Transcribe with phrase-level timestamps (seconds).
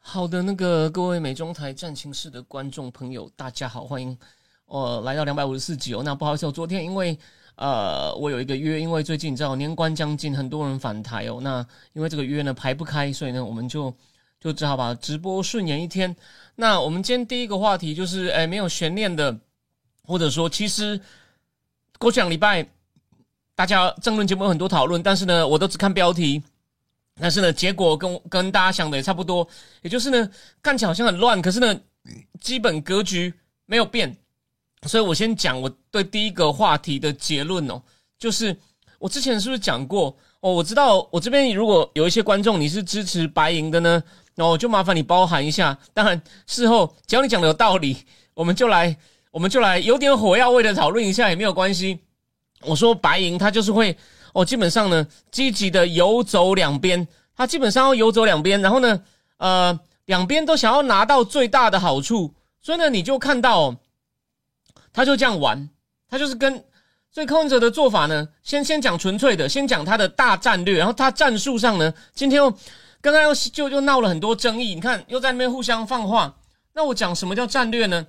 [0.00, 4.16] 好的，那个各位美中台战情室的观众朋友，大家好，欢迎
[4.64, 6.02] 我来到两百五十四集哦。
[6.02, 7.16] 那不好意思，我昨天因为
[7.56, 11.40] 呃我有一个约，因为最近你知道年关将近，很多人返台哦。
[11.42, 13.94] 那因为这个约呢排不开，所以呢我们就
[14.40, 16.16] 就只好把直播顺延一天。
[16.54, 19.38] 那我们今天第一个话题就是哎没有悬念的，
[20.04, 20.98] 或者说其实
[21.98, 22.66] 过去两礼拜
[23.54, 26.42] 大家争论节目有很多讨论，但是呢我都只看标题。
[27.20, 29.46] 但是呢，结果跟跟大家想的也差不多，
[29.82, 30.30] 也就是呢，
[30.62, 31.80] 看起来好像很乱，可是呢，
[32.40, 33.34] 基本格局
[33.66, 34.16] 没有变。
[34.82, 37.82] 所以我先讲我对第一个话题的结论哦，
[38.18, 38.56] 就是
[39.00, 40.52] 我之前是不是讲过哦？
[40.52, 44.02] 我知道我这边如果有一些观众你是支持白银的呢，
[44.36, 45.76] 哦，就麻烦你包含一下。
[45.92, 47.96] 当然事后只要你讲的有道理，
[48.34, 48.96] 我们就来
[49.32, 51.98] 我们就来有点火药味的讨论一下也没有关系。
[52.62, 53.96] 我说白银它就是会。
[54.32, 59.02] 哦，基本上呢，积极的游走两边，他基本上要游走两边，然后呢，
[59.38, 63.76] 呃，两边都想要拿到最大的好处，所以呢，你就看到，
[64.92, 65.68] 他就这样玩，
[66.08, 66.64] 他就是跟
[67.10, 72.50] 所以柯文哲的做法呢，先先讲纯粹的，先讲他的大战略，然后他战术上呢，今天又
[73.00, 76.36] 刚刚又就又闹了很多争议，你看又在那边互相放话，
[76.74, 78.06] 那我讲什么叫战略呢？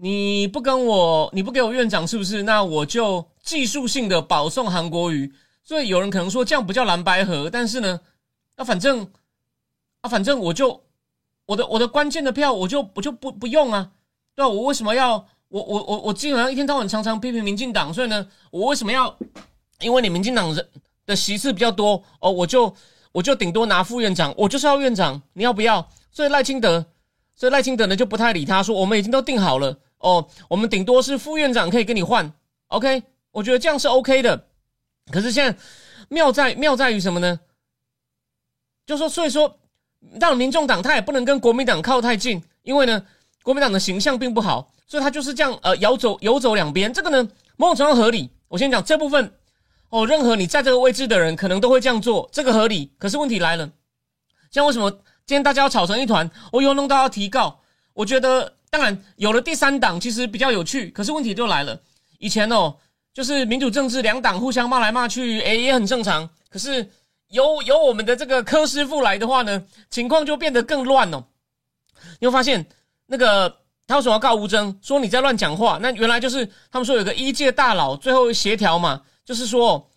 [0.00, 2.44] 你不跟我，你不给我院长是不是？
[2.44, 5.32] 那我就技术性的保送韩国瑜。
[5.64, 7.98] 所以有人可能说这样不叫蓝白合，但是呢，
[8.56, 9.10] 那反正
[10.02, 10.84] 啊，反正我就
[11.46, 13.90] 我的我的关键的票我就我就不不用啊，
[14.34, 14.48] 对吧？
[14.48, 19.16] 我为什么要我我我我基本上一天到晚常常批评民进党，所以呢，我为什么要
[19.80, 20.68] 因为你民进党人
[21.06, 22.74] 的席次比较多哦，我就
[23.12, 25.88] 我就顶多拿副院长，我就是要院长，你要不要？
[26.12, 26.84] 所以赖清德，
[27.34, 29.78] 所以赖清德呢就不太理他，说我们已经都定好了。
[29.98, 32.32] 哦，我们顶多是副院长可以跟你换
[32.68, 33.02] ，OK？
[33.38, 34.48] 我觉得这样是 OK 的。
[35.12, 35.58] 可是现在
[36.08, 37.38] 妙在妙在于什么呢？
[38.84, 39.60] 就说所以说，
[40.20, 43.06] 让民众党他也不能跟国民党靠太近，因为呢，
[43.42, 46.92] 国民党的形象并不好，所以他就是这样呃游走游走两边。
[46.92, 48.28] 这个呢，某种程度合理。
[48.48, 49.32] 我先讲这部分
[49.90, 52.92] 哦，任何你在这个位置的人可能都会这样做，这个合理。
[52.98, 53.70] 可是问题来了，
[54.50, 54.90] 像为什么
[55.26, 56.28] 今天大家要吵成一团？
[56.50, 57.60] 我又弄到要提告，
[57.94, 58.54] 我觉得。
[58.70, 60.90] 当然，有了第三党，其实比较有趣。
[60.90, 61.80] 可是问题就来了，
[62.18, 62.76] 以前哦，
[63.12, 66.28] 就是民主政治两党互相骂来骂去，诶，也很正常。
[66.48, 66.88] 可是
[67.28, 71.24] 有有我们的这个柯师傅来的话呢，情况就变得更乱哦。
[72.20, 72.64] 你会发现，
[73.06, 75.78] 那个他为什么要告吴征，说你在乱讲话？
[75.82, 79.90] 那原来就是他们说有个一届大佬最后协调嘛，就是说，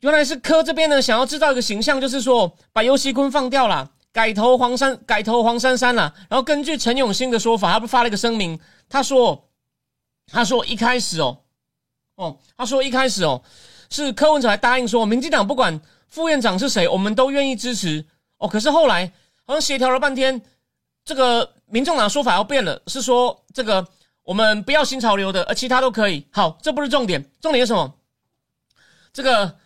[0.00, 3.90] 原来是柯这边呢想要制造一个形象，就是说把尤熙坤放掉了。
[4.14, 6.12] 改投黄山，改投黄珊珊了。
[6.28, 9.48] 然后根据陈永新的说法，他不发了一个声明，他说
[10.30, 11.38] ：“他说一开始哦，
[12.22, 13.42] 哦，他说一开始哦，
[13.90, 18.04] 是柯文哲还答应说，民进党不管副院长是谁，我们都愿意支持
[18.38, 18.48] 哦。
[18.48, 19.12] 可是后来
[19.44, 20.40] 好像协调了半天，
[21.04, 23.86] 这个民众党说法要变了，是说这个
[24.22, 26.26] 我们不要新潮流的，而其他都可以。
[26.30, 27.92] 好，这不是重点，重点是什么？
[29.12, 29.56] 这个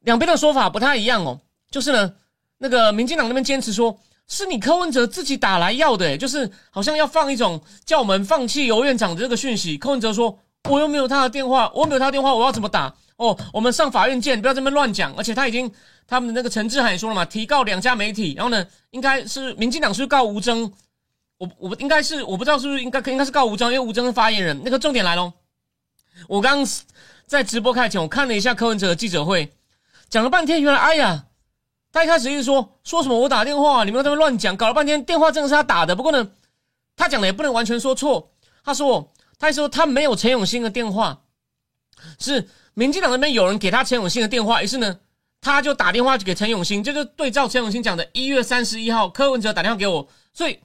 [0.00, 2.14] 两边的说法不太一样哦，就是呢。”
[2.56, 9.76] 那个民进党那边坚持说，是你柯文哲自己打来要的，就是好像要放一种叫我们放弃游院长的这个讯息。
[9.76, 10.38] 柯文哲说，
[10.70, 12.94] 我又没有他的电话，我没有他的电话，我要怎么打？
[13.16, 15.14] 哦，我们上法院见，不要这么乱讲。
[15.14, 15.70] 而且他已经，
[16.06, 20.72] 他们的那个陈志海也说了嘛，提告两家媒体，然后呢，应该是民进党是告吴征，
[21.38, 24.60] 我我应该是我不知道是不是应该应该是告吴征，因为吴征是发言人。
[24.64, 25.32] 那个重点来喽，
[26.28, 26.66] 我刚
[27.26, 29.52] 在直播开前，我看了一下柯文哲的记者会，
[30.08, 31.26] 讲了半天，原来哎呀。
[31.92, 35.94] 他一开始一直说说什么我打电话，你们在乱讲，搞了半天电话真的是他打的。
[35.94, 36.28] 不过呢，
[36.96, 38.32] 他讲的也不能完全说错。
[38.64, 41.22] 他说， 他还说他没有陈永新的电话，
[42.18, 44.98] 是民进党那边有人给他陈永新的电话，于是呢，
[45.40, 50.58] 他就打电话给陈永新，就是对照陈永新讲的，一月三十一号柯文哲打电话给我，所以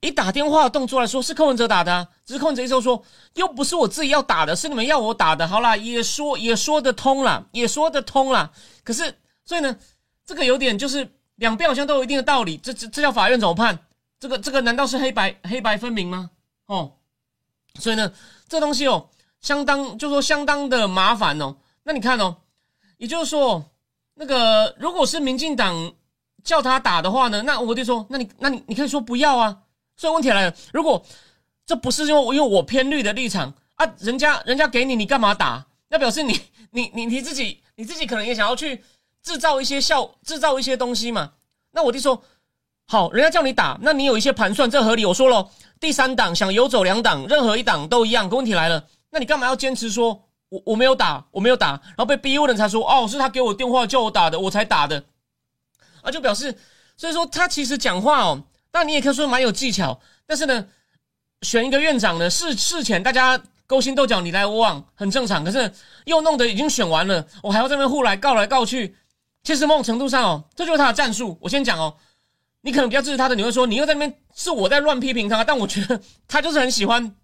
[0.00, 3.02] 以打电话的动作来说是柯文哲打的，只是柯文哲一直说
[3.34, 5.46] 又不是我自己要打的，是你们要我打的。
[5.46, 8.52] 好啦，也说也说得通了，也说得通了。
[8.82, 9.14] 可是
[9.44, 9.76] 所以呢？
[10.26, 13.78] 这个有点就是两边好像都有一定的道理，这这这叫法院怎么判？
[14.18, 16.30] 这个这个难道是黑白黑白分明吗？
[16.64, 16.92] 哦，
[17.80, 18.12] 所以呢，
[18.48, 19.08] 这东西哦，
[19.40, 21.56] 相当就说相当的麻烦哦。
[21.82, 22.36] 那你看哦，
[22.98, 23.64] 也就是说，
[24.14, 25.92] 那个如果是民进党
[26.42, 29.58] 叫他打的话呢，那我就说，那你那你你可以说不要啊，
[29.96, 31.04] 所以问题来了，如果
[31.66, 35.66] 这不是因为因为我偏绿的立场啊，人家人家给你，你干嘛打？
[35.88, 38.82] 那表示你你你你自己你自己可能也想要去
[39.22, 41.32] 制造一些效，制造一些东西嘛。
[41.72, 42.22] 那我弟说
[42.86, 45.04] 好，人家叫你打，那你有一些盘算，这合理。
[45.04, 45.50] 我说了，
[45.80, 48.28] 第三档想游走两档，任何一档都一样。
[48.28, 55.04] 可问题来了，那你干嘛要坚持说我我没有打，我没有打，然后被逼问了才说哦，是他给我电话叫我打的，我才打的
[56.02, 56.56] 啊，就表示
[56.96, 60.66] 所以说他其实讲话哦，但你也可以说蛮有技巧，但是呢。
[61.42, 65.44] 选一个院长呢，事事前大家勾心斗角，你来我往，很正常。
[65.44, 65.70] 可是
[66.06, 68.96] 又弄得已经选完了，我还要这边互来告来告去。
[69.42, 71.36] 其实某种程度上哦，这就是他的战术。
[71.42, 71.94] 我先讲哦，
[72.64, 77.14] 你可能比较支持他的，你会说你又在那边是我在乱批评他，但我觉得他就是很喜欢，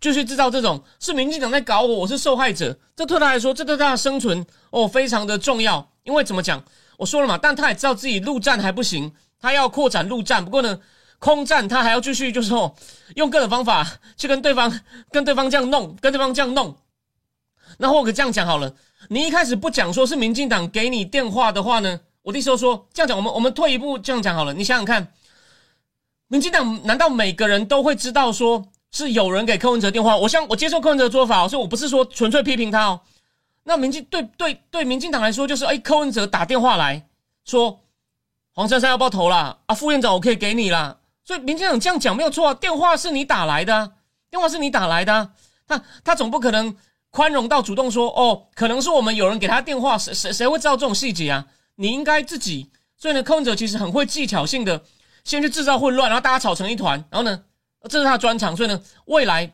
[0.00, 2.78] 继续制造这种是民进党在搞我，我是受害者。
[2.94, 5.92] 这对他来说，这对他的生存哦非常的重要。
[6.04, 6.64] 因为怎么讲，
[6.96, 10.44] 我说了嘛，但他也知道自己陆战还不行，他要扩展陆战。
[10.44, 10.80] 不过呢。
[11.18, 12.76] 空战他还要继续，就是说
[13.14, 16.76] 用各种方法去跟对方、跟对方这样弄，跟对方这样弄。
[17.78, 18.74] 那或者这样讲好了，
[19.08, 24.52] 你一开始不讲说是民进党给你电话的话呢，我的意思说这样讲，我们我们退一步这样讲好了。
[24.52, 25.12] 你想想看，
[26.26, 30.16] 民进党难道每个人都会知道说是有人给柯文哲电话？
[30.16, 33.00] 我想我接受柯文哲的做法，所以我不是说纯粹批评他哦。
[33.62, 37.06] 那民进对对对民进党来说，就是哎，柯文哲打电话来
[37.44, 37.78] 说
[38.54, 39.58] 黄珊珊要不要投啦？
[39.66, 40.98] 啊，副院长我可以给你啦。
[41.22, 43.92] 所以民进党这样讲没有错啊，电话是你打来的，
[44.30, 45.30] 电话是你打来的，
[45.68, 46.76] 他他总不可能
[47.10, 51.46] 宽容到主动说哦，可能是我们有人给他电话，谁谁谁会知道这种细节啊？
[51.76, 52.70] 你应该自己。
[52.96, 54.82] 所以呢，控制者其实很会技巧性的
[55.22, 57.44] 先去制造混乱，然后大家吵成一团，然后呢，
[57.88, 59.52] 这是他的专长，所以呢，未来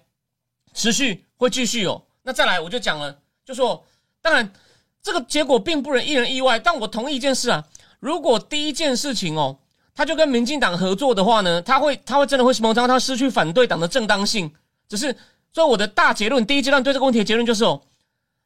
[0.75, 2.05] 持续会继续有。
[2.23, 3.85] 那再来我就讲了，就说
[4.21, 4.53] 当然
[5.03, 7.65] 这个结果并不能一人意外，但我同意一件事啊，
[8.01, 9.59] 如果第一件事情哦。
[9.95, 14.51] 他就跟民进党合作的话呢，他会他会真的会谋张他失去反对党的正当性。
[14.89, 15.15] 只是
[15.53, 17.83] 所以我的大结论，第一阶段对这个问题的结论就是哦，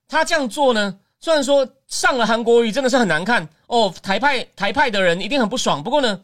[0.08, 5.82] 他这样做呢，虽然说上了韩国瑜真的是很难看哦，台派台派的人一定很不爽。
[5.82, 6.20] 不过呢，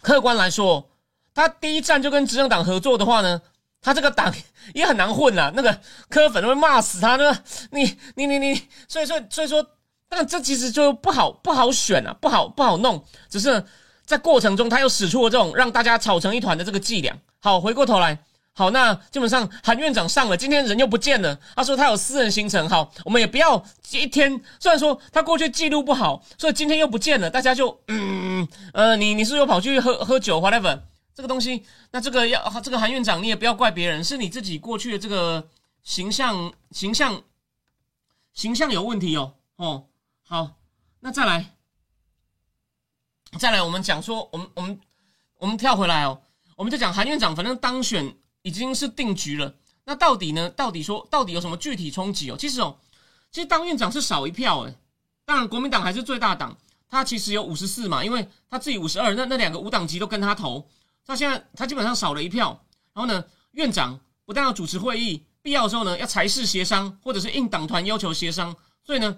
[0.00, 0.88] 客观来说，
[1.34, 3.42] 他第一站就跟执政党合作的话呢，
[3.82, 4.32] 他这个党
[4.72, 5.52] 也很难混了。
[5.54, 5.78] 那个
[6.08, 7.38] 柯粉都会骂死他，呢。
[7.72, 9.62] 你你你你，所以说所以说，
[10.08, 13.62] 但这其实就不好不好选啊，不好不好弄，只是。
[14.06, 17.14] 在过程中，他又使出了这种让大家吵成一团的这个伎俩。
[17.38, 18.18] 好，回过头来，
[18.56, 21.36] 好，那基本上韩院长上了，今天人又不见了。
[21.56, 22.68] 他说他有私人行程。
[22.68, 23.60] 好，我们也不要
[23.90, 24.40] 一天。
[24.60, 30.78] 虽然说他过去记录不好，所以今天又不见了，大家就嗯呃，你你是又跑去喝喝酒，whatever
[31.14, 31.64] 这个东西。
[31.90, 35.48] 那这个要这个韩院长，你也不要怪别人，是你自己过去的这个
[35.82, 37.22] 形象形象
[38.32, 39.34] 形象有问题哦。
[39.56, 39.86] 哦，
[40.22, 40.52] 好，
[41.00, 41.46] 那再来。
[43.36, 44.80] 再来，我们讲说，我们我们
[45.38, 46.22] 我们跳回来哦，
[46.54, 49.52] 我们就讲韩院长，反正当选已经是定局了。
[49.84, 50.48] 那到底呢？
[50.50, 52.36] 到底说到底有什么具体冲击哦？
[52.38, 52.76] 其实哦，
[53.32, 54.74] 其实当院长是少一票诶。
[55.24, 56.56] 当然国民党还是最大党，
[56.88, 60.68] 他其实有五十四嘛，因为他自己五十二，那那两个无党籍都跟他投。
[61.06, 62.64] 他现在他基本上少了一票。
[62.92, 68.54] 然后呢，院长不但要主持会议，必要的时候呢要裁事协商，或者是应党团要求协商。
[68.84, 69.16] 所以呢，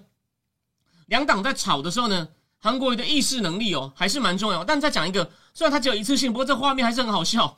[1.07, 2.29] 两党在吵的时候呢。
[2.59, 4.63] 韩国瑜的议事能力哦，还是蛮重要。
[4.63, 7.55] 但再讲一个，虽然他只有一次性，不过这画面还是很好笑。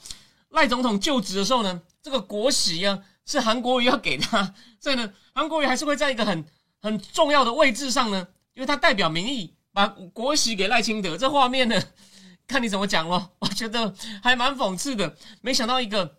[0.50, 6.46] 赖总统就职的时候呢，这个国玺啊是韩国瑜要给他， 所以呢，韩国瑜还是会在一个很
[6.82, 11.18] 很重要的位置上呢，因为他代表民意，把国玺给赖清德。
[11.18, 11.82] 这画面呢，
[12.48, 13.32] 看你怎么讲咯。
[13.40, 15.16] 我觉得还蛮讽刺的。
[15.42, 16.18] 没想到一个，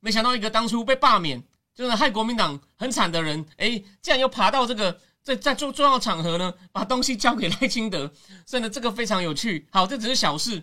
[0.00, 1.42] 没想到一个当初被罢免，
[1.74, 5.00] 就是害国民党很惨的人，哎，竟然又爬到这个。
[5.26, 8.08] 在在重重要场合呢，把东西交给赖清德，
[8.46, 9.66] 所以呢，这个非常有趣。
[9.72, 10.62] 好，这只是小事。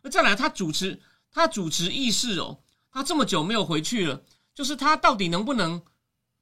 [0.00, 0.98] 那再来，他主持
[1.38, 2.58] 他主持议事哦，
[2.90, 4.20] 他这么久没有回去了，
[4.54, 5.80] 就是他到底能不能？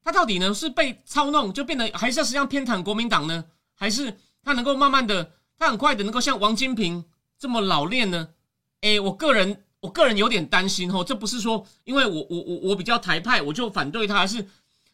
[0.03, 3.45] 他到底呢是被操弄，就变得还是要实际上偏袒国民党呢？
[3.75, 7.05] 还是他能够慢慢的，他很快的能够像王金平
[7.39, 8.29] 这么老练呢？
[8.81, 14.49] 诶，我个人我个人有点担心哦，这不是说因为我我我我比较台派，我就反对他，而是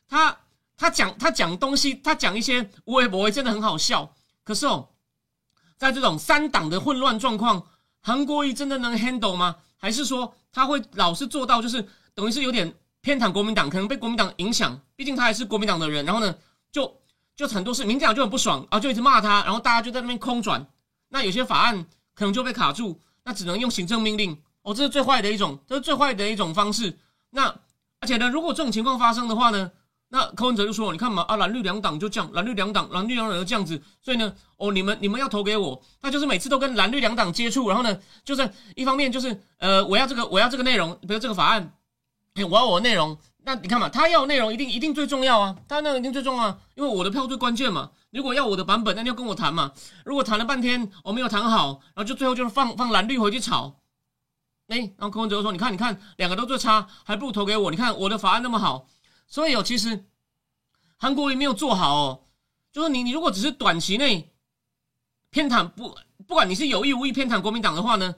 [0.08, 0.36] 他。
[0.74, 4.12] 他讲他讲东西，他讲一些无为不为，真的很好笑。
[4.42, 4.88] 可是哦，
[5.76, 7.64] 在这种三党的混乱状况，
[8.00, 9.58] 韩国瑜真的能 handle 吗？
[9.82, 14.80] 还是说他会老是做到，就是等于是有点偏袒国民党，可能被国民党影响？
[14.94, 16.04] 毕竟他还是国民党的人。
[16.06, 16.34] 然后呢，
[16.70, 16.96] 就
[17.34, 20.64] 就很多事，民进党就很不爽啊，就一直骂他，然后大家就在那边空转。
[21.08, 21.84] 那有些法案
[22.14, 24.40] 可能就被卡住，那只能用行政命令。
[24.62, 26.96] 哦，这是最坏的一种，这是最坏的一种方式。
[27.30, 27.52] 那
[27.98, 29.70] 而且呢，如果这种情况发生的话呢？
[30.14, 41.72] 那柯文哲就说：“你看嘛，啊，蓝绿两党就这样，蓝绿两党，蓝绿两党就这样子，所以呢，哦，你们你们要投给我，他就是每次都跟蓝绿两党接触，然后呢，就是一方面就是呃，我要这个我要这个内容，比如这个法案，
[42.34, 47.90] 我要我的内容，那你看嘛，他要内容一定一定最重要啊，他那个一定最重要啊，因为我的票最关键嘛。
[48.10, 49.72] 如果要我的版本，那你要跟我谈嘛。
[50.04, 53.76] 如果谈了半天我没有谈好，然后就最后就是放放蓝绿回去吵，
[54.68, 58.86] 哎，然后柯文哲说：你看你看，两个都最差，还不如投给我，你看我的法案那么好。”
[59.26, 60.04] 所以哦，其实
[60.96, 62.24] 韩国瑜没有做好哦，
[62.70, 64.32] 就是你你如果只是短期内
[65.30, 68.14] 偏袒不不管你是有意无意偏袒国民党的话呢，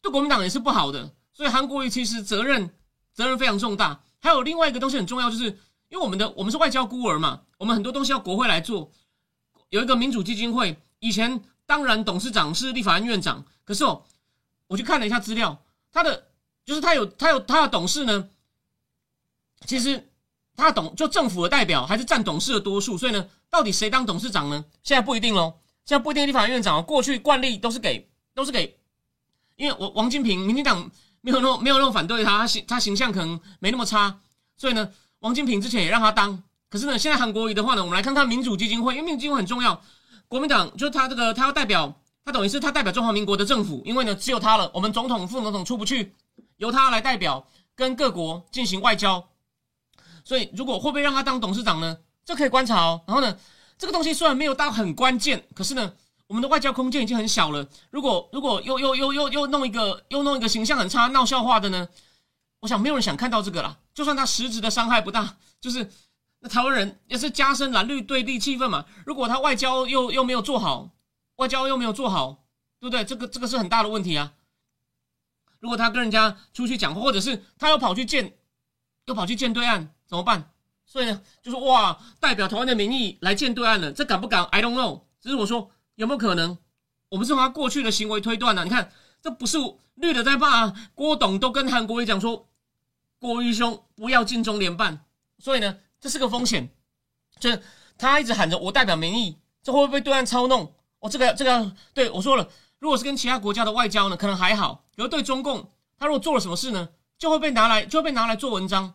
[0.00, 1.14] 对国民党也是不好的。
[1.32, 2.74] 所以韩国瑜其实责任
[3.12, 4.02] 责任非常重大。
[4.20, 5.44] 还有另外一个东西很重要，就是
[5.88, 8.90] 因为我们的我们是外交孤儿嘛，我们很多东西要国会来做。
[9.68, 14.02] 有一个民主基金会，以前当然董事长是立法院院长，可是哦，
[14.66, 16.26] 我去看了一下资料，他的
[16.64, 18.30] 就是他有他有他的董事呢，
[19.66, 20.07] 其实。
[20.58, 24.64] 他董就政府的代表还是占董事的多数，所以呢，到底谁当董事长呢？
[24.82, 25.54] 现在不一定喽。
[25.84, 28.76] 现在不一定，立法院长过去惯例都是给都是给，
[29.56, 34.18] 因为我王金平，民进党没有那么没有那么反对他，他形他形象可能没那么差，
[34.56, 36.42] 所以呢，王金平之前也让他当。
[36.68, 39.80] 可是呢，现在韩国瑜的话呢，我们来看看民主基金会，因为民主基金会很重要。
[40.26, 46.12] 国民党就是他这个他要代表，他等于是他代表中华民国的政府，因为呢只有他了，我们总统副总统出不去，
[46.56, 49.26] 由他来代表跟各国进行外交。
[50.28, 51.96] 所以，如果会不会让他当董事长呢？
[52.22, 53.00] 这可以观察哦。
[53.06, 53.34] 然后呢，
[53.78, 55.94] 这个东西虽然没有到很关键，可是呢，
[56.26, 57.66] 我们的外交空间已经很小了。
[57.88, 61.88] 如果如果又又又又又弄一个又弄一个形象很差闹笑话的呢？
[62.60, 63.78] 我想没有人想看到这个啦。
[63.94, 65.90] 就算他实质的伤害不大，就是
[66.40, 68.84] 那台湾人也是加深蓝绿对立气氛嘛。
[69.06, 70.90] 如果他外交又又没有做好，
[71.36, 72.44] 外交又没有做好，
[72.78, 73.02] 对不对？
[73.02, 74.34] 这个这个是很大的问题啊。
[75.58, 78.36] 如果他跟人家出去讲话，或者是他又跑去见，
[79.06, 79.94] 又跑去见对岸。
[80.08, 80.50] 怎么办？
[80.86, 85.02] 所以呢，就说哇，代表台湾的民意来见对岸了，这敢不敢？I don't know。
[85.20, 86.56] 只是我说有没有可能？
[87.10, 88.64] 我们是从他过去的行为推断呢？
[88.64, 89.58] 你看，这不是
[89.96, 92.48] 绿的在骂啊郭董，都跟韩国瑜讲说，
[93.18, 95.04] 郭瑜兄不要进中联办。
[95.38, 96.70] 所以呢，这是个风险。
[97.38, 97.50] 就
[97.98, 100.72] 他一直喊着我代表民意，这会不会被对岸操弄？
[101.00, 102.48] 我这个这个，对我说了，
[102.78, 106.88] 如果是跟其他国家的外交呢，可能还好；，可是对中共，他如果做了什么事呢，
[107.18, 108.94] 就会被拿来，就会被拿来做文章。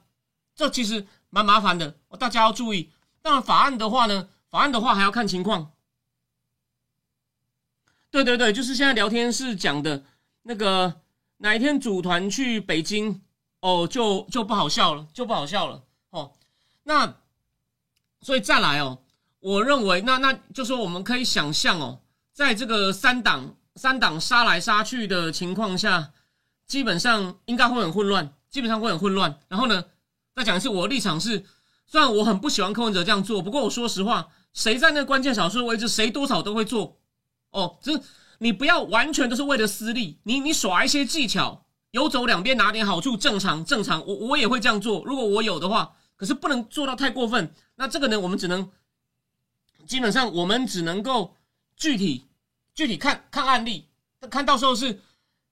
[0.56, 2.92] 这其实蛮麻烦的，大家要注意。
[3.22, 5.72] 当然，法案的话呢，法案的话还要看情况。
[8.12, 10.04] 对对对，就是现在聊天室讲的
[10.44, 11.02] 那个，
[11.38, 13.22] 哪一天组团去北京，
[13.62, 16.34] 哦，就就不好笑了，就不好笑了哦。
[16.84, 17.16] 那
[18.22, 19.02] 所以再来哦，
[19.40, 26.12] 我认为那那就说我们可以想象哦，在这个三党三党杀来杀去的情况下，
[26.68, 29.40] 基本上应该会很混乱，基本上会很混乱。
[29.48, 29.84] 然后呢？
[30.36, 31.46] 再讲一次，我的立场是，
[31.86, 36.98] 虽然我很不喜欢柯文哲这样做，不过我说实话，谁在那关键少数位置，谁多少都会做。
[37.52, 38.02] 哦，这
[38.40, 44.06] 你不要完全都是为了私利，你你耍一些技巧，游走两边拿点好处，正常正常。
[44.08, 47.54] 我我也会这样做，如果我有的话，可是不能做到太过分。
[47.76, 48.72] 那这个呢，我们只能
[49.86, 51.36] 基本上我们只能够
[51.76, 52.26] 具体
[52.74, 53.88] 具体看看案例，
[54.32, 55.00] 看到时候是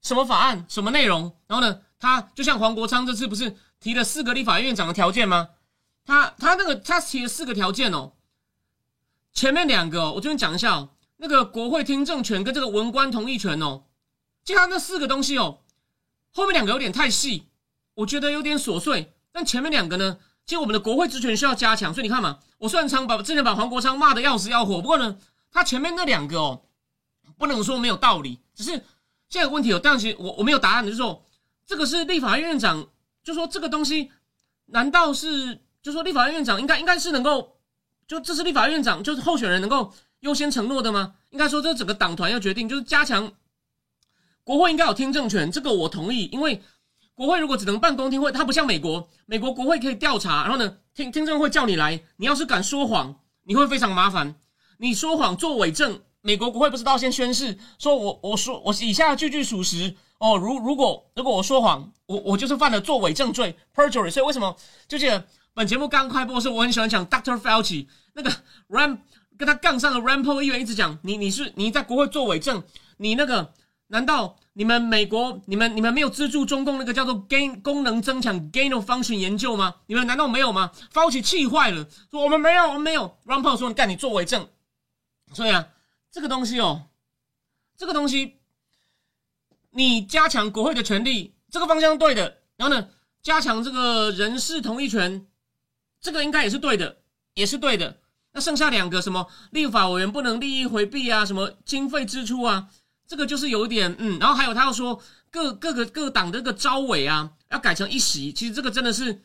[0.01, 3.55] 什么法案什么内容，然后呢，他就像黄国昌这次不是。
[3.81, 5.49] 提了四个立法院长的条件吗？
[6.05, 8.13] 他他那个他提了四个条件哦，
[9.33, 13.85] 前面两个我这边讲一下哦，那个国会听证权跟这个文官同意权哦，
[14.43, 15.61] 就他那四个东西哦，
[16.31, 17.47] 后面两个有点太细，
[17.95, 25.17] 我觉得有点琐碎，但前面两个呢，其实我们的国会职权需要加强，所以你看嘛，我虽然常把之前把黄国昌骂的要死要活，不过呢，
[25.51, 26.61] 他前面那两个哦，
[27.39, 28.73] 不能说没有道理，只是
[29.27, 31.25] 现在问题有，但其实我我没有答案的，就是说
[31.65, 32.87] 这个是立法院院长。
[33.23, 34.11] 就说这个东西，
[34.65, 37.57] 难道是就说立法院院长应该应该是能够，
[38.07, 41.13] 就这是立法院长就是候选人能够优先承诺的吗？
[41.29, 43.31] 应该说这整个党团要决定，就是加强
[44.43, 46.29] 国会应该有听证权，这个我同意。
[46.31, 46.63] 因为
[47.13, 54.33] 国会如果只能办公听会，它不像美国，美国国会可以调查，然后呢听听证会叫你来，你要是敢说谎，你会非常麻烦。
[54.79, 59.95] 你说谎做伪证，美国国会不是道先宣誓，说我我说我以下句句属实。
[60.21, 64.11] 哦，如如果如果我说谎，我我就是犯了作伪证罪 （perjury）。
[64.11, 64.55] 所以为什么
[64.87, 65.25] 就记得
[65.55, 68.29] 本节目刚开播的时候，我很喜欢讲 Doctor Fauci 那个
[68.69, 68.99] Ram
[69.35, 72.61] 跟他杠上的 Rampo 议员一直讲你你是你在国会作伪证，
[72.97, 73.51] 你那个
[73.87, 79.77] 难道你们美国你们你们没有资助中共那个叫做 gain 功能增强 gain of function 研究吗？
[79.87, 83.17] 你们难道没有吗？Fauci 气坏了，说我们没有我们没有。
[83.25, 84.47] Rampo 说你干你作伪证，
[85.33, 85.69] 所以啊
[86.11, 86.89] 这个东西哦，
[87.75, 88.37] 这个东西。
[89.71, 92.37] 你加强国会的权利，这个方向对的。
[92.55, 92.87] 然后呢，
[93.21, 95.25] 加强这个人事同意权，
[95.99, 96.97] 这个应该也是对的，
[97.33, 97.97] 也是对的。
[98.33, 102.69] 那剩下两个什么立法委员不能利益回避啊，什么经费支出啊，
[103.07, 104.19] 这个就是有点嗯。
[104.19, 109.23] 然后还有他要说各各个各党的个招委啊，要改成一席，其实这个真的是。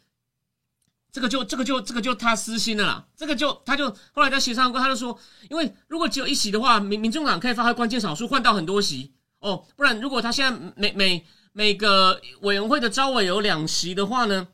[1.13, 9.15] 这个就这个就这个就他私心的啦，这个就他就后来在协商过，他就说，因为如果只有一席的话，民民众党可以发挥关键少数，换到很多席
[9.51, 9.65] 哦。
[9.77, 14.49] 不然如果他现在每每每个委员会的招委有两席的话呢，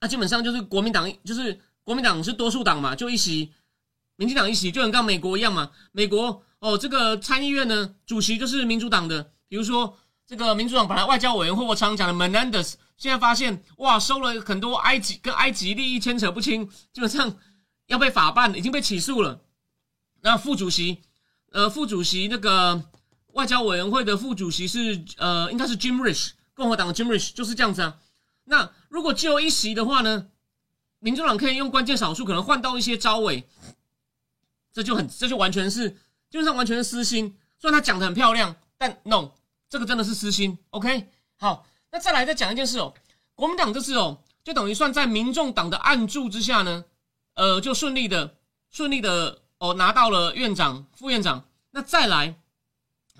[0.00, 3.52] 那基本上就是国民党就是国民党是多数党嘛，就一席，
[4.16, 5.70] 民进党一席，就跟刚美国一样嘛。
[5.92, 9.96] 美国哦，这个参议院呢主席就是民主党的，比如说
[10.26, 12.74] 这个民主党本来外交委员会我常讲的 Menendez。
[12.96, 17.36] 现在发现哇，收了很多埃及跟埃及利益牵扯不清，基本上
[17.88, 19.40] 要被法办，已经被起诉了。
[20.20, 21.02] 那副主席，
[21.50, 22.80] 呃，副主席那个
[23.34, 27.98] 外交委员会的副主席是呃，应该是 Jim Rich，共和党的 Jim Rich，就是这样子啊。
[28.44, 30.26] 那如果只有一席的话呢，
[30.98, 33.46] 民主党可以用关键少数，可能换到一些招委，
[34.72, 35.90] 这就很，这就完全是
[36.30, 37.36] 基本上完全是私心。
[37.58, 39.30] 虽然他讲的很漂亮，但 no，
[39.68, 40.58] 这个真的是私心。
[40.70, 41.66] OK，好。
[41.90, 42.92] 那再来再讲一件事哦，
[43.36, 46.84] 国民党这次哦，就等于算在民众党的暗助之下呢，
[47.34, 48.34] 呃，就顺利的
[48.70, 51.44] 顺利的哦拿到了院长、副院长。
[51.70, 52.34] 那再来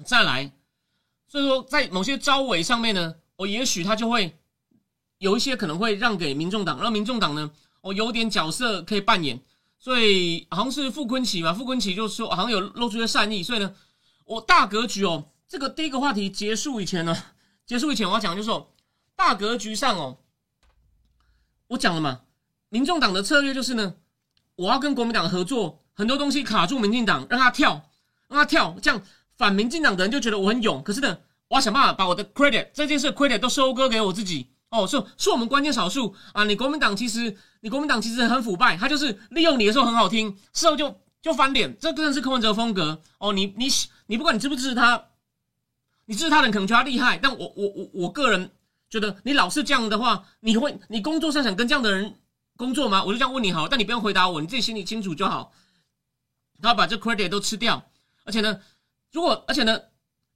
[0.03, 0.51] 再来，
[1.29, 4.37] 所以说在某些招委上面呢，哦，也许他就会
[5.19, 7.51] 有一些可能会让给民众党，让民众党呢，
[7.83, 9.41] 哦，有点角色可以扮演。
[9.79, 13.43] 所以好像是傅昆奇嘛，傅昆奇就说好像有露出些善意。
[13.43, 13.75] 所以呢，
[14.25, 17.15] 我大格局哦，这个第一个话题结束以前呢。
[17.67, 18.75] 结束以前，我要讲就是说，
[19.17, 20.19] 大格局上哦，
[21.69, 22.21] 我讲了嘛，
[22.69, 23.95] 民众党的策略就是呢，
[24.57, 27.91] 我要跟国民党合作，很多东西卡住民进党，让他跳，
[28.29, 29.03] 让他跳，这样
[29.37, 30.83] 反民进党的人就觉得我很勇。
[30.83, 34.49] 可是呢，我要想办法把我的 credit 这件事 credit 都收割给我自己。
[34.71, 43.01] 哦，说说我们关键少数啊，你国民党其实你国民党其实很腐败，他就是利用你的时候很好听，事后就就翻脸，这真的是柯文哲风格。
[43.19, 43.67] 哦，你你
[44.07, 45.05] 你不管你支不支持他。
[46.07, 48.51] 你支持他人可能觉得他厉害，但我我我我个人
[48.91, 52.15] 觉得你老是这样的话，你会你工作上想跟这样的人
[52.59, 53.03] 工作吗？
[53.03, 55.51] 我就这样问你好，但你不用回答我，你自己心里清楚就好。
[56.61, 57.83] 他把这 credit 都吃掉，
[58.25, 58.61] 而且呢，
[59.15, 59.81] 如果而且呢，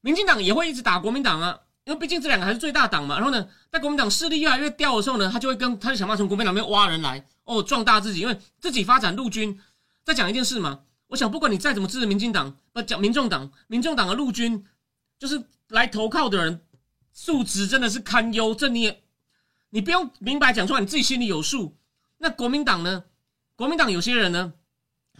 [0.00, 3.16] 民进党也会一直打国民党啊，因为毕竟这两个还是最大党嘛。
[3.16, 9.60] 然后呢，在国民党势力越来越掉的时候呢，他就会跟他就想办法从国民党那边挖人来哦，壮大自己，因为自己发展陆军。
[10.02, 14.64] 再讲一件事嘛，我想不管你再怎么支持民进党，不讲民众党，民众党的陆军
[15.18, 15.44] 就是。
[15.68, 16.62] 来投靠的人
[17.12, 19.02] 素质真的是堪忧，这你也
[19.68, 21.76] 你不用明白讲出来，你自己心里有数。
[22.16, 23.04] 那国民党呢？
[23.54, 24.54] 国民党有些人呢，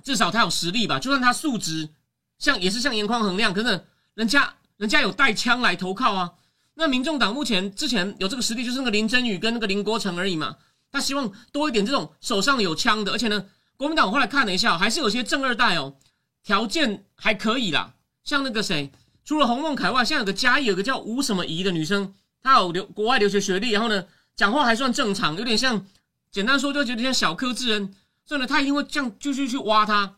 [0.03, 1.91] 至少他有实力吧，就算他素质
[2.39, 6.33] 像也是像严匡衡那样，可是人家人家有带枪来投靠啊。
[6.75, 10.57] 那民众党目前之前有这个实力，就是那个林真宇跟那个林国成而已嘛。
[10.91, 13.45] 他希望多一点这种手上有枪的，而且呢，
[13.77, 15.97] 国民党我后来看了一下，还是有些正二代哦，
[16.43, 18.91] 条件还可以啦，像那个谁。
[19.25, 24.05] 除了洪孟凯外，现在有个嘉义有个叫吴什么怡的女生，她有留国外留学学历，然后呢，
[24.37, 25.85] 讲话还算正常，有点像，
[26.31, 27.93] 简单说就觉得像小柯智恩，
[28.25, 30.15] 所以呢，他一定会这样继续去挖他。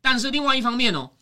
[0.00, 1.12] 但是另外一方面哦，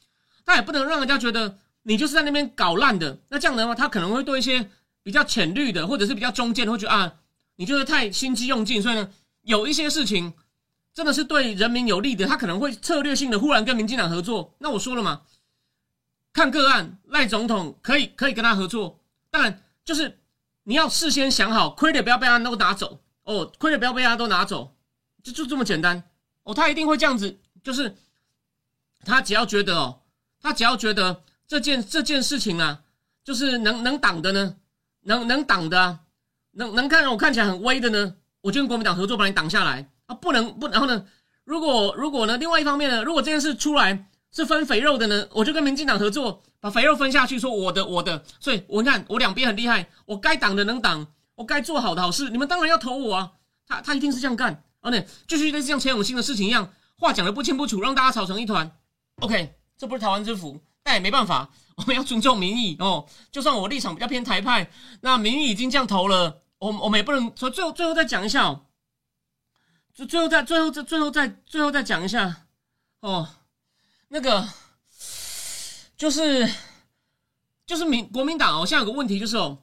[0.48, 3.18] 他也不能让人家觉得你就是在那边搞烂的。
[3.28, 4.70] 那这样的话，他可能会对一些
[5.02, 7.12] 比较浅绿的，或者是比较中间的，会觉得啊，
[7.56, 8.80] 你就是太心机用尽。
[8.80, 9.10] 所以呢，
[9.42, 10.32] 有一些事情
[10.94, 14.54] 真的是对人民有利的，他可能会策略性的忽然跟民进党合作。
[14.58, 15.20] 那我说了嘛。
[16.32, 18.98] 看个案，赖总统可以可以跟他合作，
[19.30, 20.18] 当然就是
[20.62, 24.74] 你要事先想好，亏的不要被他都拿走哦，亏的不要被他都拿走，
[25.22, 26.04] 就就这么简单
[26.44, 26.54] 哦。
[26.54, 27.94] 他一定会这样子，就是
[29.04, 30.00] 他只要觉得哦，
[30.48, 32.80] 他只要觉得这件这件事情啊，
[33.22, 34.56] 就是能能挡的呢，
[35.02, 36.00] 能能挡的啊，
[36.52, 41.04] 能能看我看起来很威的呢，我就跟国民党合作把你挡下来啊，不能不然后呢，
[41.44, 44.06] 如果如果呢，另外一方面呢，如果这件事出来。
[44.30, 53.32] 是分肥肉的呢，我就跟民进党合作，把肥肉分下去，说我的我的，所以我看我两边很厉害，我该挡的能挡，我该做好的好事，你们当然要投我啊！
[53.66, 58.70] 他他一定是这样干，而且就是类似像钱永新的事情一样，话讲的不清不楚，让大家吵成一团。
[59.22, 63.06] OK，这不是台湾之福，但也没办法， 我们要尊重民意哦。
[63.30, 64.68] 就算我立场比较偏台派，
[65.00, 68.66] 那民意已经这样投了，我我们也不能说最后最后再讲一下哦，
[69.94, 72.46] 最最后再最后再最后再最后再讲一下
[73.00, 73.28] 哦。
[74.08, 74.48] 那个
[75.96, 76.52] 就是
[77.64, 79.58] 就是民国民党哦，现在有个问题就是哦，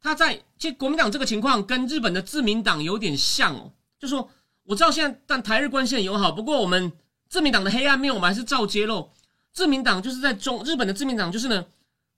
[0.00, 4.28] 他在其实国民党这个情况跟日本的自民党有点像哦，就说
[4.64, 6.90] 我知道现在但台日关系很友好，不过我们
[7.28, 9.12] 自民党的黑暗面我们还是照揭露。
[9.52, 11.64] 自民党就是在中日本的自民党就是呢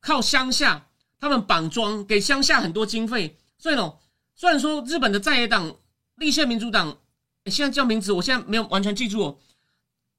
[0.01, 0.87] 靠乡下
[1.19, 3.95] 他们绑桩给乡下很多经费，所以呢
[4.35, 5.75] 虽然说日本的在野党
[6.17, 6.99] 立宪民主党，
[7.47, 9.21] 现在叫名字，我现在没有完全记住。
[9.23, 9.39] 哦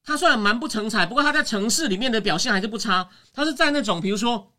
[0.06, 3.08] 他虽然蛮不成才，不过他在城市里面的表现还是不差。
[3.32, 4.52] 他是在那种比如说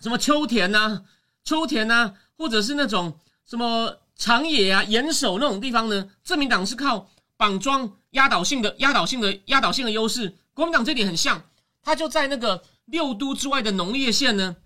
[0.00, 1.02] 什么秋田呐、
[1.42, 10.32] 秋田呐，或者是那种什么长野啊、岩手那种地方呢，自民党是靠绑桩压倒性的、压倒性的、压倒性的优势。
[10.52, 11.42] 国民党这点很像，
[11.84, 14.56] 他就在那个六都之外的农业县呢，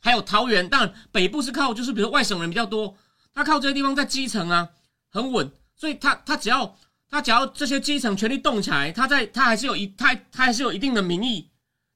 [0.00, 2.96] 还有桃园，当然北部是靠就是比如外省人比较多，
[3.34, 4.70] 他靠这些地方在基层啊
[5.10, 6.76] 很稳，所以他他只要。
[7.08, 11.48] 他只要这些基层权力动起来，他在他还是有一他他还是有一定的民意，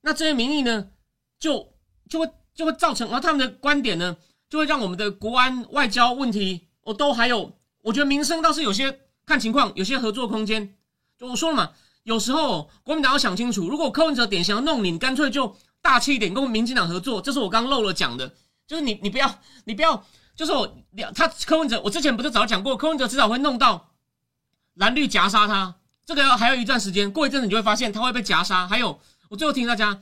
[0.02, 0.88] 那这些民意呢，
[1.40, 1.74] 就
[2.08, 4.16] 就会就会造成，而他们的观点呢，
[4.48, 10.76] 就会让我们的国安外交问题，我都还有，我觉得民生倒是有些看情况，有些合作空间。
[11.18, 17.20] 就我说了嘛，有时候国民党要想清楚，如果柯文哲点想要弄你，你干脆就大气一点，跟民进党合作。
[17.20, 18.34] 这是我刚漏了讲的，
[18.66, 20.76] 就是你你不要你不要，就是我
[21.14, 23.88] 他柯文哲，我之前不是早讲过，柯文哲迟早会弄到。
[24.74, 25.74] 蓝绿夹杀他，
[26.06, 28.66] 这个要还有一段时间，过一阵子你就会发现他会被夹杀。
[28.66, 30.00] 还有，我最后提醒大家，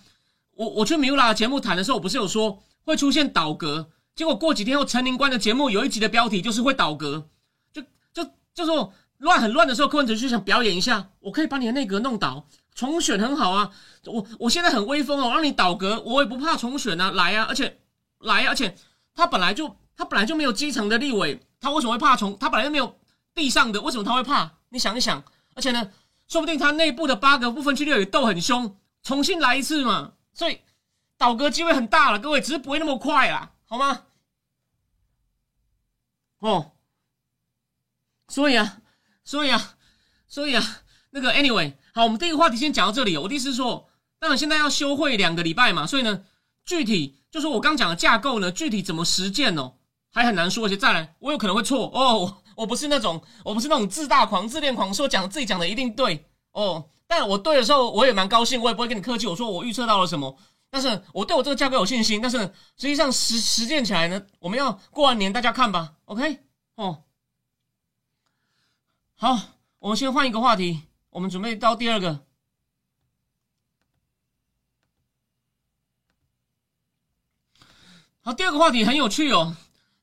[0.52, 3.88] 我我去米乌拉的节目谈的时候，我不是有说会出现倒戈？
[4.14, 7.28] 结果过几天后，陈宁官的节目有一集的标题就是会倒戈，
[7.72, 7.82] 就
[8.12, 13.70] 就就说乱很乱的时候，柯文哲就想表演一下，我可以把你的内阁弄倒，重选很好啊，
[14.06, 17.80] 我我现在很威风哦，让你倒阁，我也不怕重选啊，来啊，而且
[18.20, 18.76] 来啊，而且
[19.14, 22.38] 他本来就他本来就没有基层的立委，他为什么会怕重？
[22.38, 22.98] 他本来就没有
[23.34, 24.50] 地上的，为什么他会怕？
[24.68, 25.22] 你想一想，
[25.54, 25.90] 而且呢，
[26.28, 30.60] 说不定他内部的八个不分区立委斗很凶，重新来一次嘛，所以
[31.16, 34.02] 倒阁机会很大了，各位，只是不会那么快啦，好吗？
[36.38, 36.70] 哦，
[38.28, 38.80] 所以啊，
[39.28, 39.74] 所以啊，
[40.26, 43.14] 所以啊，那个 anyway，好，我们第一个话题先讲到这里。
[43.18, 43.86] 我的意思是说，
[44.18, 46.22] 当然现在要休会两个礼拜嘛，所以呢，
[46.64, 49.74] 具体就是我刚讲的架构呢，具体怎么实践哦，
[50.10, 50.64] 还很难说。
[50.64, 52.38] 而且再来，我有可能会错哦。
[52.56, 56.88] 我不是那种，我不是那种自大狂、自恋狂，说讲自己讲的一定对哦。
[57.06, 59.26] 但我对的时候，我也蛮高兴，我也不会跟你客气。
[59.26, 60.38] 我说我预测到了什么，
[60.70, 62.18] 但是我对我这个架构有信心。
[62.22, 62.38] 但是
[62.78, 65.92] 实际上实实践起来呢，我们要过完年大家看吧。
[66.06, 66.38] OK，
[66.76, 67.02] 哦，
[69.20, 69.36] 好，
[69.80, 72.24] 我们先换一个话题，我们准备到第二个。
[78.20, 79.56] 好，第二个话题很有趣哦，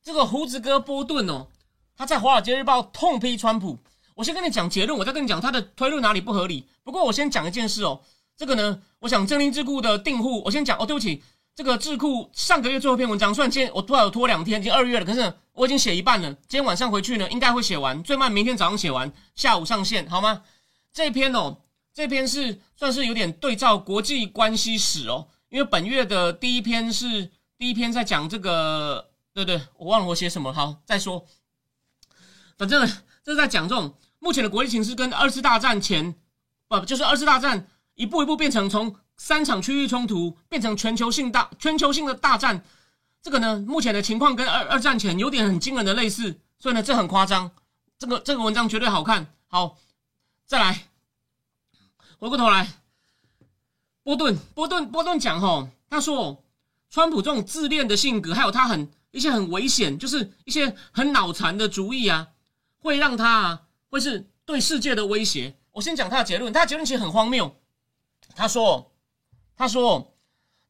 [0.04, 1.48] 这个胡子哥波顿哦。
[1.96, 3.80] 他在《华尔街日报》痛批川普。
[4.16, 6.68] 我先跟你讲结论，我再跟你讲他的推论哪里不合理。
[6.84, 8.02] 不过我先讲一件事哦，
[8.36, 10.86] 这个呢，我想正林智库的订户，我先讲哦。
[10.86, 11.24] 对不起，
[11.56, 16.30] 这个智库上个月最后一篇文章，虽然今天我拖有拖两天，已经二月了，可是我已经写一半了。
[16.34, 20.44] 今天晚上回去呢，应该会写完，最慢明天早上写完，下午上线，好吗？
[20.92, 21.62] 这篇哦，
[21.94, 31.26] 这篇是算是有点对照国际关系史哦，因为本月的第一篇是第一篇在讲这个，对对，我忘了我写什么，好再说。
[32.58, 32.86] 反正
[33.24, 36.16] 这是在讲这种目前的国际形势跟二次大战前，
[36.68, 42.64] 不就是二次大战一步一步变成从三场区域冲突变成全球性大全球性的大战，
[43.22, 47.52] 这个呢目前的情况跟二二战前有点很惊人的类似，所以呢这很夸张，
[47.98, 49.28] 这个这个文章绝对好看。
[49.48, 49.78] 好，
[50.46, 50.88] 再来，
[52.20, 52.70] 回过头来，
[54.04, 56.44] 波顿波顿波顿讲吼，他说
[56.90, 62.28] 川普这种自恋的性格，还有他很一些很危险，就是一些很脑残的主意啊。
[62.80, 65.56] 会让他啊，会是对世界的威胁。
[65.72, 67.56] 我先讲他的结论，他的结论其实很荒谬。
[68.36, 68.92] 他说
[69.58, 70.14] ：“他说，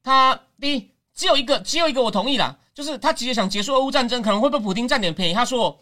[0.04, 5.80] 他第一只有一个，只有一个我同意啦，就是他直接想结束俄乌战争，可能会被普京占点便宜。”他说：“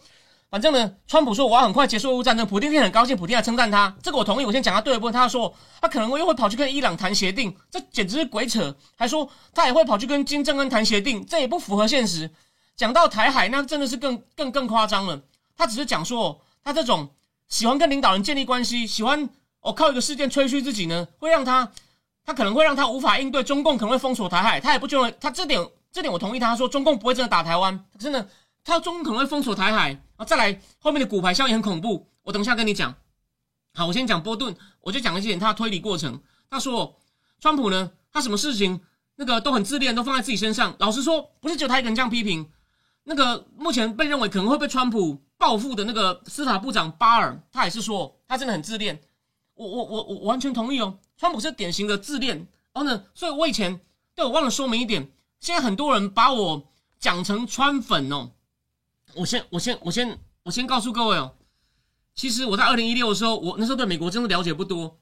[0.48, 4.44] 反正呢，川普说我要很快结束俄乌战争，普京也很高兴，普京还称赞他，这个我同意。
[4.44, 5.12] 我先讲他对的部分。
[5.12, 8.74] 他说他可能又会跑去跟伊朗谈协定，这简直是鬼扯。
[8.96, 12.30] 还说他也会跑去跟金正恩谈协定，这也不符合现实。
[12.76, 15.20] 讲到台海，那真的是更更更夸张了。”
[15.56, 17.08] 他只是讲说，他这种
[17.48, 19.28] 喜欢跟领导人建立关系，喜欢
[19.60, 21.70] 哦靠一个事件吹嘘自己呢，会让他，
[22.24, 25.60] 他可能会让他无法应对中共可能会封锁台海，他也不觉得他这点
[25.92, 28.28] 这点我同意他说中共不会真的打台湾，真的
[28.64, 32.94] 他中共可能会封锁台海啊，再来后面的骨牌效应很恐怖，我等一下跟你讲。
[33.74, 36.20] 好，我先讲波顿，我就讲一点他的推理过程。
[36.48, 36.96] 他说，
[37.40, 38.80] 川普呢，他什么事情
[39.16, 40.74] 那个都很自恋，都放在自己身上。
[40.78, 42.48] 老实说，不是只有他一个人这样批评。
[43.02, 48.98] 那个目前被认为可能会被川普报复的那个司法部长巴尔，他也是说他真的很自恋。
[49.54, 52.46] 我我我我完全同意哦，川普是典型的自恋。
[52.72, 53.80] 然后呢，所以我以前
[54.14, 56.66] 对我忘了说明一点，现在很多人把我
[56.98, 58.32] 讲成川粉哦。
[59.14, 61.36] 我先我先我先我先告诉各位哦，
[62.14, 64.98] 其实我在二零一六的时候，我那时候对美国真的了解不多。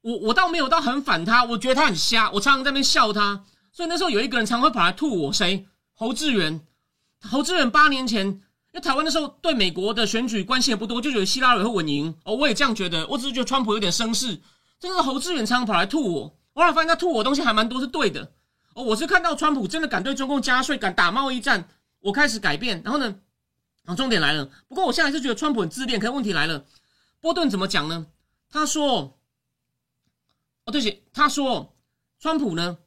[0.00, 3.44] 我我倒没有到很反他，我觉得他很瞎，我常常在那边笑他。
[3.70, 5.66] 所以那时候有一个人常会跑来吐我，谁？
[5.92, 6.66] 侯志远。
[7.20, 8.40] 侯志远八年前因
[8.72, 14.40] 为台湾那时候对美国的选举关系也不多，就觉得希拉里会稳赢哦，我也这样觉得，我只是觉得川普有点声势。
[14.80, 18.32] 这个侯志远常跑来吐我，我后来发现他吐我东西还蛮多是对的
[18.74, 18.82] 哦。
[18.82, 21.68] 我是看到川普真的敢对中共加税，敢打贸易战，
[22.00, 22.82] 我开始改变。
[22.82, 23.20] 然后呢，
[23.84, 24.50] 啊，重点来了。
[24.66, 26.00] 不过我现在还是觉得川普很自恋。
[26.00, 26.64] 可是问题来了，
[27.20, 28.06] 波顿怎么讲呢？
[28.48, 29.18] 他说，
[30.64, 31.76] 哦，对不起，他说
[32.18, 32.78] 川普呢，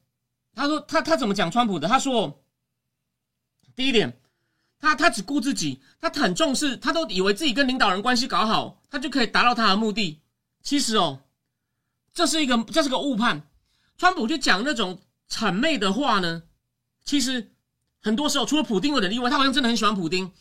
[0.55, 1.87] 他说他他怎么讲川普的？
[1.87, 2.43] 他说，
[3.75, 4.19] 第一点。
[4.79, 10.19] 他他只顾自己，他很重视，他都以为自己跟领导人关系搞好，他就可以达到他的目的。
[10.61, 11.21] 其实哦，
[12.13, 13.49] 这是一个这是个误判。
[13.97, 16.43] 川普去讲那种谄媚的话呢，
[17.03, 17.51] 其实
[18.01, 20.31] 很多时候除了普丁有点例外，他好像真的很喜欢普丁，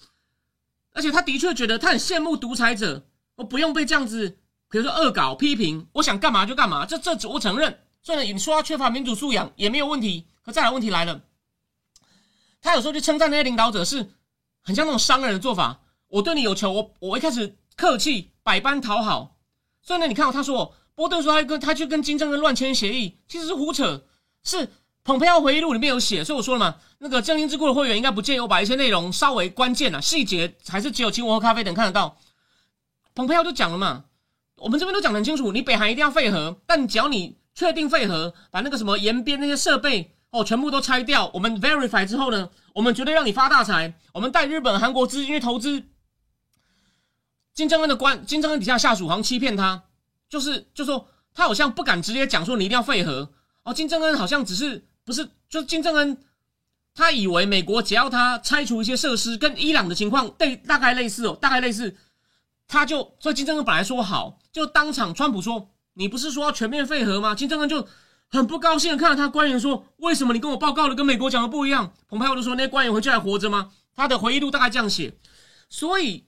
[0.93, 3.07] 而且他的确觉得他很羡慕独裁者，
[3.37, 4.39] 我不用被这样子，
[4.71, 7.79] 比如说恶搞批评，我想干嘛就干嘛，这这我承认。
[8.03, 10.27] 所以你说他缺乏民主素养也没有问题。
[10.45, 11.23] 可再来问题来了，
[12.61, 14.11] 他有时候就称赞那些领导者是。
[14.65, 19.37] 很像那种商人的做法，我对你有求，我我一开始客气，百般讨好。
[19.83, 24.05] 所以呢，你看到他说，波顿说他跟他去跟金正恩乱签协议，其实是胡扯。
[24.45, 24.69] 是
[25.05, 32.17] 蓬佩奥回忆录里面有写，所以我说了嘛，那个正音之库的会员应该不介意我把一些内容稍微关键啊细节，还是只有请我喝咖啡等看得到。
[33.15, 34.05] 蓬佩奥就讲了嘛，
[34.57, 40.17] 我们这边都讲得很清楚，你北韩一定要废核，但只要你确定废核，把那个什么延边那些设备。
[40.31, 41.31] 哦，全部都拆掉。
[41.35, 43.93] 我们 verify 之后呢，我们绝对让你发大财。
[44.15, 45.85] 我们带日本、韩国资金去投资。
[47.53, 49.83] 金正恩的官，金正恩底下下属好像欺骗他，
[50.33, 53.31] 就是就说他好像不敢直接讲说你一定要废核。
[53.65, 56.17] 哦，金正恩好像只是不是，就金正恩
[56.95, 61.95] 他以为美国只要他拆除一些设施，跟伊朗的情况对大概类似哦，大概类似，
[62.67, 67.35] 他就所以金正恩本来说好，就当场川普说你不是说要全面废核吗？
[67.35, 67.87] 金正恩就。
[68.35, 75.19] 很不高兴看到他官员说：“为什么你跟我报告的跟美国讲的不一样？”蓬佩奥就说：“那些官员回去还活着吗？”他的回忆录大概这样写。
[75.69, 76.25] 所以，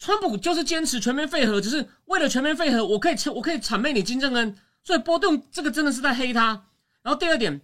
[0.00, 4.56] 川普就是坚持全面废核，只是为了全面废核，我可以我可以谄媚你金正恩。
[4.82, 6.64] 所以波顿这个真的是在黑他。
[7.02, 7.60] 然后第二点，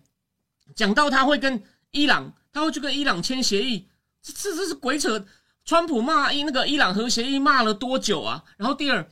[0.74, 3.88] 讲到他会跟伊朗，他会去跟伊朗签协议，
[4.22, 5.24] 这这这是鬼扯。
[5.64, 8.44] 川普骂伊那个伊朗核协议骂了多久啊？
[8.58, 9.08] 然后第二，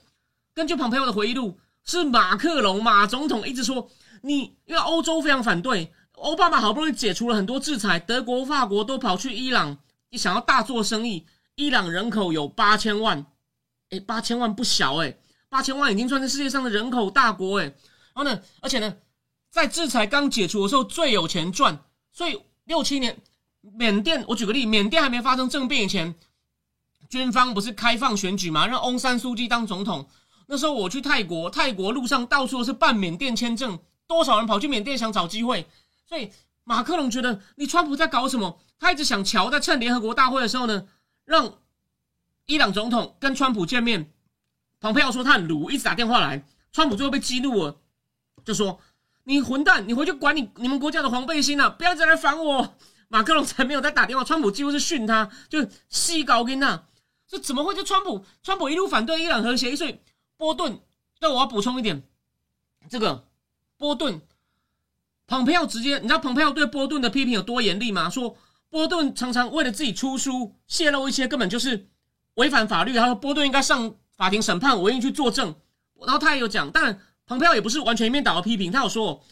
[0.55, 3.91] 根据蓬佩奥的回忆录，是马克龙马总统一直说。
[4.21, 9.79] 你因为欧洲非常反对，奥巴马好不容易解除了很多制裁，德国、法国都跑去伊朗，
[10.11, 11.27] 你想要大做生意。
[11.57, 13.25] 伊朗人口有八千万，
[13.91, 15.17] 哎，八千万不小哎，
[15.49, 17.65] 八千万已经算是世界上的人口大国哎。
[17.65, 17.75] 然
[18.15, 18.97] 后呢，而且呢，
[19.51, 21.79] 在制裁刚解除的时候最有钱赚，
[22.13, 23.17] 所以六七年，
[23.61, 26.15] 缅甸，我举个例，缅甸还没发生政变以前，
[27.09, 30.09] 军方不是开放选举嘛，让翁山书记当总统。
[30.47, 33.79] 那时候我去泰国，泰国路上到处都是办缅甸签证。
[34.07, 35.67] 多少人跑去缅甸想找机会？
[36.07, 36.31] 所以
[36.65, 38.61] 马克龙觉得你川普在搞什么？
[38.79, 40.87] 他一直想瞧，在趁联合国大会的时候呢，
[41.25, 41.59] 让
[42.47, 44.13] 伊朗总统跟川普见面。
[44.81, 47.81] 蓬佩奥说他很鲁，一直打电话来，川普最后被激怒了，
[48.45, 48.79] 就说
[49.25, 52.77] ：“你混蛋，你回去管你你们国家的黄背心啊，不要再来烦我。”
[53.09, 56.85] 马克龙才没有在打电话，川普几乎是训他，就西高跟呐。
[57.27, 57.75] 这怎么会？
[57.75, 60.01] 就川普，川普一路反对伊朗核协议，所以
[60.37, 60.81] 波顿。
[61.21, 62.03] 但我要补充一点，
[62.89, 63.27] 这个。
[63.77, 64.23] 波顿，
[65.27, 68.09] 蓬佩奥直接，你知道蓬佩奥对波顿的批评有多严厉吗？
[68.09, 68.37] 说
[68.75, 71.87] 波顿常常为了自己出书，泄露一些根本就是
[72.35, 72.93] 违反法律。
[72.93, 75.55] 他说波顿应该上法庭审判，我愿意去作证。
[76.05, 78.73] 然后他也有讲，但蓬佩奥也不是完全一面倒的批评。
[78.73, 79.23] 他有说，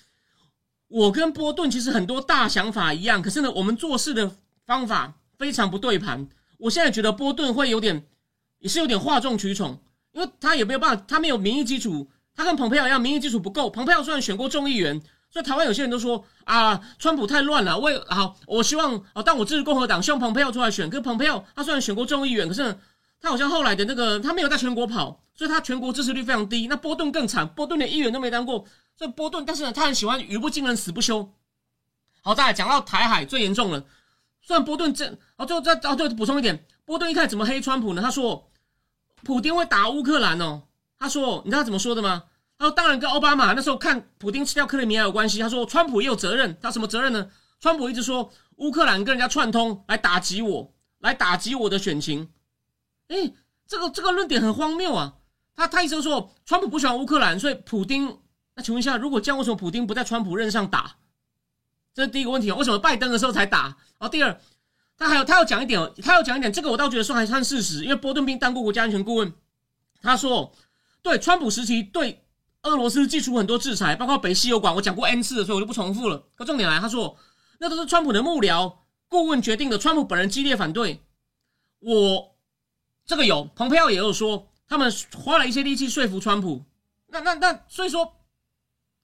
[0.87, 4.31] 我跟波顿其实很多大想法一样，可是呢，我们做事的
[4.65, 6.29] 方法非常不对盘。
[6.59, 8.07] 我现在觉得波顿会有点，
[8.61, 12.09] 也是有点哗众取宠，因为他也没有办法，他没有民意基础。
[12.37, 13.69] 他跟蓬佩奥一样，民意基础不够。
[13.69, 17.79] 蓬佩奥虽然选过众议员，所以台湾有些人都说啊，川普太乱了。
[17.79, 20.91] 为好，我希望啊，但我支持共和党，希望蓬佩奥出来选。
[20.91, 22.79] 可是蓬佩奥他虽然选过众议员，可是
[23.19, 26.67] 他好像后来的那个他没有在全国跑，所以他全国支持率非常低。
[26.67, 28.67] 那波顿更惨，波顿连议员都没当过。
[28.95, 31.33] 所以波顿，但是呢，他很喜欢语不惊人死不休。
[32.21, 33.83] 好，再来讲到台海最严重了。
[34.43, 38.03] 虽然波顿这，哦，最后再哦，对，补充一点，波顿一开始怎么黑川普呢？
[38.03, 38.51] 他说，
[39.23, 40.65] 普京会打乌克兰哦。
[40.99, 42.23] 他说：“你知道他怎么说的吗？
[42.63, 45.41] 然后当然跟奥巴马那时候看普京吃掉克里米亚有关系。
[45.41, 46.57] 他说川普也有责任。
[46.63, 47.29] 他什么责任呢？
[47.59, 52.31] 川普一直说乌克兰跟人家串通来打击我，来打击我的选情。
[53.09, 53.33] 哎，
[53.67, 55.15] 这个这个论点很荒谬啊！
[55.57, 58.17] 他他意思说川普不喜欢乌克兰，所以普京。
[58.55, 60.99] 那请问一下，如果这样，为什么普京不在川普任上打？
[61.93, 62.53] 这是第一个问题。
[62.53, 63.77] 为什么拜登的时候才打？
[63.99, 64.41] 哦，第二，
[64.97, 69.33] 他还有他要讲一点，他要讲一点，这个我倒觉得说还算事实，因为波顿兵当过国家安全顾问，
[70.01, 70.55] 他说。
[71.05, 72.22] 对，川普时期对
[72.63, 76.25] 俄罗斯寄出很多制裁，包括北溪油管，我讲过 N 次了，所以我就不重复了。
[76.37, 77.17] 可重点来，他说
[77.59, 78.73] 那都是川普的幕僚
[79.09, 81.03] 顾问决定的，川普本人激烈反对。
[81.81, 82.37] 我
[83.05, 86.65] 这个有，蓬佩奥也有说，他们花了一些力气说服川普。
[87.09, 88.15] 那那那，所以说，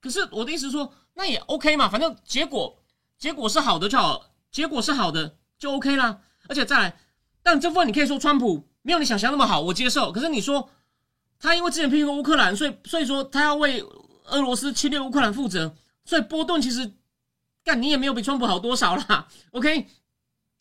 [0.00, 2.78] 可是我的意思说，那也 OK 嘛，反正结果
[3.18, 6.20] 结果是好的就好，结果是好的就 OK 啦。
[6.48, 7.00] 而且再来，
[7.42, 10.12] 但这部分你可以说川普没有你想象那么好，我接受。
[10.12, 10.70] 可是你说
[11.38, 13.84] 他因为之前批评过乌克兰，所以所以说他要为
[14.26, 15.74] 俄罗斯侵略乌克兰负责，
[16.04, 16.92] 所以波顿其实
[17.64, 19.28] 干你也没有比川普好多少啦。
[19.52, 19.86] OK，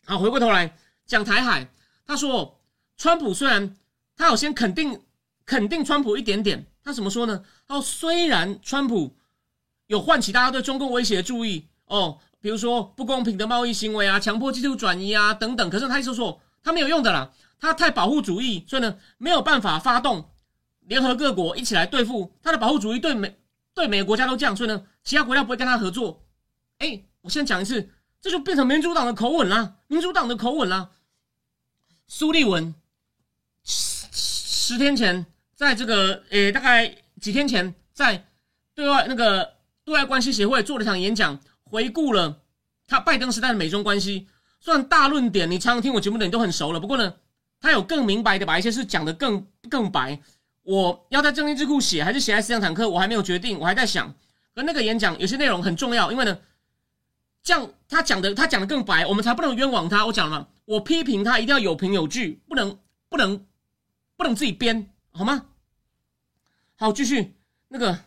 [0.06, 1.70] 好，回过头来讲台海，
[2.06, 2.60] 他说
[2.96, 3.76] 川普虽然
[4.16, 5.02] 他好先肯定
[5.46, 6.66] 肯定川普一点点。
[6.84, 7.44] 他怎么说呢？
[7.68, 9.14] 他说：“虽然川普
[9.88, 20.30] 有唤起大家对中共威胁的注意哦，比如说不公平的贸易行为啊、强迫技术转移啊等等，可是他意思说他没有用的啦，他太保护主义，所以呢没有办法发动
[20.88, 23.00] 联合各国一起来对付他的保护主义。
[23.00, 23.38] 对美
[23.74, 26.26] 对每个国家都这样，所以呢其他国家不会跟他合作。
[26.80, 30.90] 哎，我先讲一次，这就变成民主党的口吻啦，民主党的口吻啦。
[32.08, 32.76] 苏利文
[33.64, 35.26] 十十天前。”
[35.58, 38.28] 在这个诶，大概几天前，在
[38.76, 42.44] 对外那个对外关系协会做了场演讲，回顾了
[42.86, 44.28] 他拜登时代的美中关系。
[44.60, 47.12] 虽然大论点你常常听我节目的你都很熟了，不过呢，
[47.60, 50.22] 他有更明白的把一些事讲得更更白。
[50.68, 54.14] 我要在正义智库写，还是写在思想坦克，我还没有决定，我还在想。
[54.54, 56.38] 而那个演讲有些内容很重要，因为呢，
[57.42, 60.06] 这样他讲的他讲的更白，我们才不能冤枉他。
[60.06, 62.78] 我讲了嘛，我批评他一定要有凭有据，不能
[63.08, 63.48] 不能
[64.18, 64.90] 不能自己编。
[65.12, 65.46] 好吗？
[66.76, 67.38] 好，继续
[67.70, 68.00] 那个。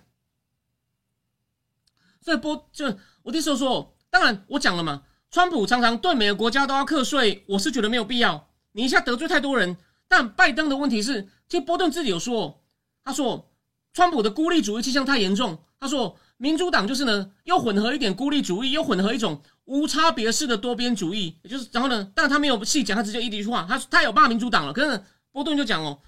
[2.21, 8.51] 所以波就我的时候说，当然我讲了嘛，川普常常对每个国家都要课税，我是觉得没有必要。
[8.73, 9.79] 你一下得罪太多人。
[10.11, 12.61] 但拜登的问题是，其实波顿自己有说，
[13.05, 13.49] 他说
[13.95, 15.57] 川普的孤立主义倾向太严重。
[15.79, 21.39] 他说民主党就是呢，又混合一点孤立主义，又混合一种无差别式的多边主义。
[21.49, 24.73] 就是然后呢，但他没有细讲，他直接一句话，他他有骂民主党了。
[24.73, 25.99] 可是波顿就讲哦。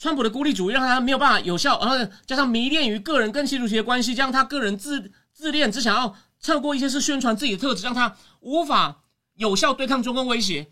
[0.00, 9.02] 川普的孤立主义让他没有办法有效，然后加上迷恋于个人跟习主席的关系，加上他个人自自恋，只想要透过一些事宣传自己的特质，让他无法
[9.34, 10.68] 有效对抗中共威胁。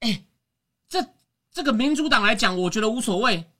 [0.00, 0.24] 哎，
[1.52, 3.50] 这个民主党来讲，我觉得无所谓。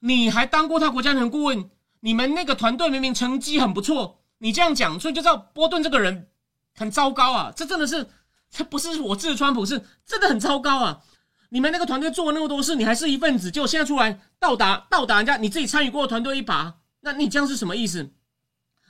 [0.00, 1.70] 你还当过他国家安全顾问，
[2.00, 6.28] 你们那个团队明明成绩很不错，你这样讲，所以就知道波顿这个人
[6.76, 7.52] 很糟糕啊！
[7.56, 8.06] 这真的是，
[8.50, 11.00] 这不是我支持川普，是真的很糟糕啊！
[11.48, 18.10] 你们那个团队做了那么多事，你还是一份子，就现在出来倒打倒打人家，你自己参与过的团队一把，那你这样是什么意思？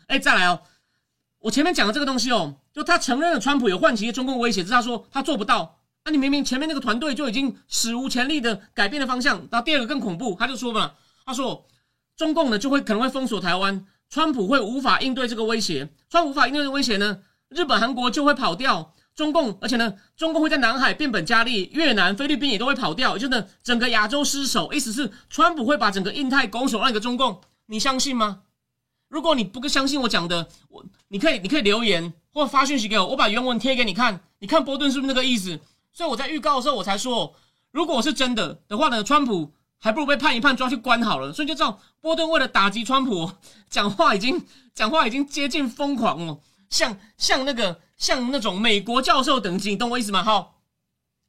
[0.08, 0.62] 哎，再来哦，
[1.38, 9.48] 我前面讲的这个东西哦，就他承认了川普有唤起中共威胁，是他说他做不到，那你明明前面那个团队就已经史无前例的改变了方向。
[9.50, 10.92] 那第二个更恐怖，他就说嘛，
[11.24, 11.66] 他说
[12.14, 18.92] 中共呢就会可能会封锁台湾，川普会无法应对这个威胁，川普无法应对这个威胁呢，日本、韩国就会跑掉。
[19.14, 24.72] 中共，而且呢，中共会在南海变本加厉，越南、菲律宾也都会跑掉，就呢，整个亚洲失守。
[24.72, 28.40] 意思是，川普会把整个印太拱手让给中共，你相信吗？
[29.08, 35.60] 如果你不相信我讲的，我你可以你可以留言或发讯息给我，我把原文贴给你看，你看波顿是不是那个意思？
[35.94, 37.34] 所以我在预告的时候我才说，
[37.70, 41.32] 如果是真的的话呢，川普还不如被判一判，抓去关好了。
[41.32, 43.30] 所以就知道波顿为了打击川普，
[43.70, 47.80] 讲话已经讲话已经接近疯狂哦，像像那个。
[47.96, 50.20] 像那种美国教授等级，你懂我意思吗？
[50.24, 50.56] 好，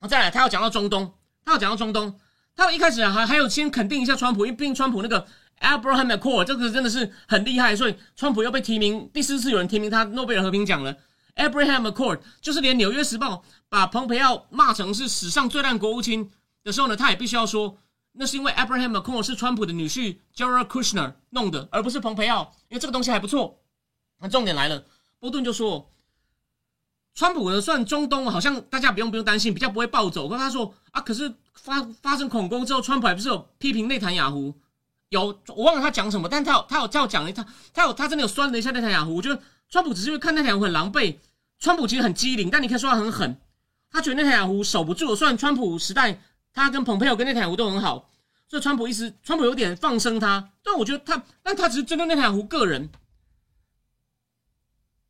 [0.09, 1.13] 再来，他要讲到中东，
[1.45, 2.19] 他要讲到中东，
[2.55, 5.27] 他一开始还还有先肯定一下川普，因为毕竟川普那个
[5.61, 10.97] Abraham Accord 这个真的是很厉害，所以川普又被提名第四次有人提名他诺贝尔和平奖了。
[11.35, 16.31] Abraham Accord 就是连纽约时报把蓬佩奥骂成是史上最烂国务卿
[16.63, 17.77] 的时候呢，他也必须要说，
[18.13, 23.59] 那是因为 Abraham Accord 是川普的女婿 Jared Kushner 弄的，而不是蓬佩奥，因为这个东西还不错。
[24.19, 24.85] 那重点来了，
[25.19, 25.91] 波顿就说。
[27.17, 30.27] 川普呢，算中东好像大家不用不用担心，比较不会暴走。
[30.27, 34.53] 跟他说啊，可是发发生恐攻之后，川普还不是有批评内塔雅胡？
[35.07, 39.15] 有我忘了他讲什么，但他有他有叫讲他他有他真的有酸了一下内塔雅胡。
[39.15, 41.15] 我觉得川普只是因为看内塔雅胡很狼狈，
[41.59, 43.39] 川普其实很机灵，但你可以说他很狠。
[43.89, 45.15] 他觉得内塔雅胡守不住。
[45.15, 46.19] 虽然川普时代
[46.53, 48.09] 他跟蓬佩奥跟内塔雅胡都很好，
[48.47, 52.89] 所以川普意思川普有点放生他，但我觉得他但他只是针对内塔雅胡个人。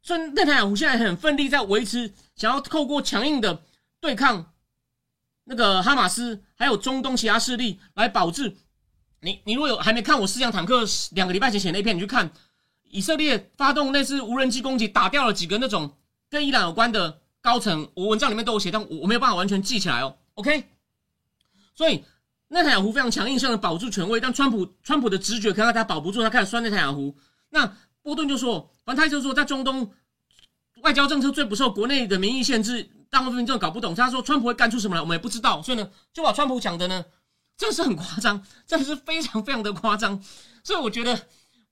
[0.01, 3.63] 所以内塔尼亚胡现在很奋力在维持，想要透过强硬的
[3.99, 4.53] 对抗
[5.45, 8.55] 那个哈马斯，还有中东其他势力来保质。
[9.21, 12.31] 你你如果有还没看我四辆坦克两个礼拜前写那篇，你去看
[12.83, 15.97] 以色列发动类似无人机攻击，打掉了几个那种
[16.35, 20.17] 跟伊朗有关的高层，我文章里面都有写，但我我没有办法完全记起来哦。
[20.33, 20.65] OK，
[21.73, 22.03] 所以
[22.49, 27.15] 内塔尼亚胡非常强硬，想要保住权威，但川普川普的直觉看到他保不住，他开始酸内塔尼亚胡。
[27.51, 29.89] 那波顿就说，反正他就说，在中东
[30.81, 33.95] 外交政策最不受国内的民意限制，大部分民众搞不懂。
[33.95, 35.61] 他说，川普会干出什么来，我们也不知道。
[35.61, 37.05] 所以呢，就把川普讲的呢，
[37.55, 40.21] 真的是很夸张，真的是非常非常的夸张。
[40.65, 41.17] 所以我觉得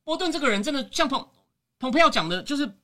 [0.05, 1.27] 波顿这个人真的像彭
[1.79, 2.77] 彭佩奥讲的，就是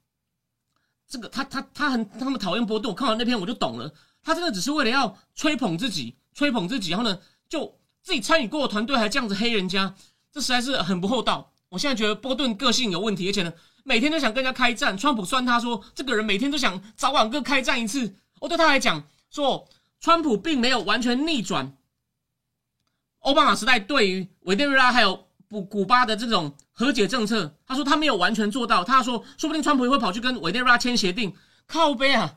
[1.09, 2.87] 这个他他他很他们讨厌波顿。
[2.87, 3.91] 我看完那篇我就懂了，
[4.21, 9.95] 他真的只是为了要吹捧自己，吹捧自己，然后呢就自己参与过的团队还这样子黑人家，
[10.31, 11.51] 这实在是很不厚道。
[11.69, 13.51] 我现在觉得波顿个性有问题，而且呢
[13.83, 14.95] 每天都想跟人家开战。
[14.95, 18.15] 川普酸他说这个人每天都想早晚各开战一次。
[18.39, 19.67] 我对他来讲说，
[19.99, 21.75] 川普并没有完全逆转
[23.21, 25.28] 奥巴马时代对于委内瑞拉还有。
[25.49, 28.83] 古古巴的这种和解政策，他说他没有完全做到。
[28.83, 31.33] 他说，说不定川普也会跑去跟委内瑞拉签协定。
[31.65, 32.35] 靠背啊，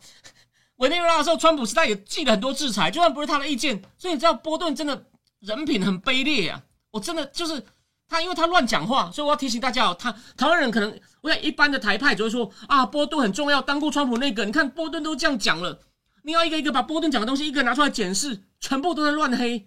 [0.77, 3.83] 委内瑞拉的时候，川普时代也记了很多制裁，就算不是他的意见。
[3.97, 5.07] 所以你知道波顿真的
[5.41, 6.63] 人品很卑劣啊！
[6.91, 7.63] 我真的就是
[8.09, 15.81] 他，因为他乱讲话，所以我要提醒大家哦，他台湾人可能我想一般的台派只会说啊，波顿很重要，当过川普那个，你看波顿都这样讲了，
[16.25, 19.67] 你要一个一个把波顿讲的东西一个拿出来检视，全部都在乱黑，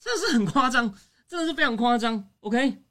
[0.00, 0.94] 真的是很夸张。
[1.28, 2.82] 真的是非常夸张，OK。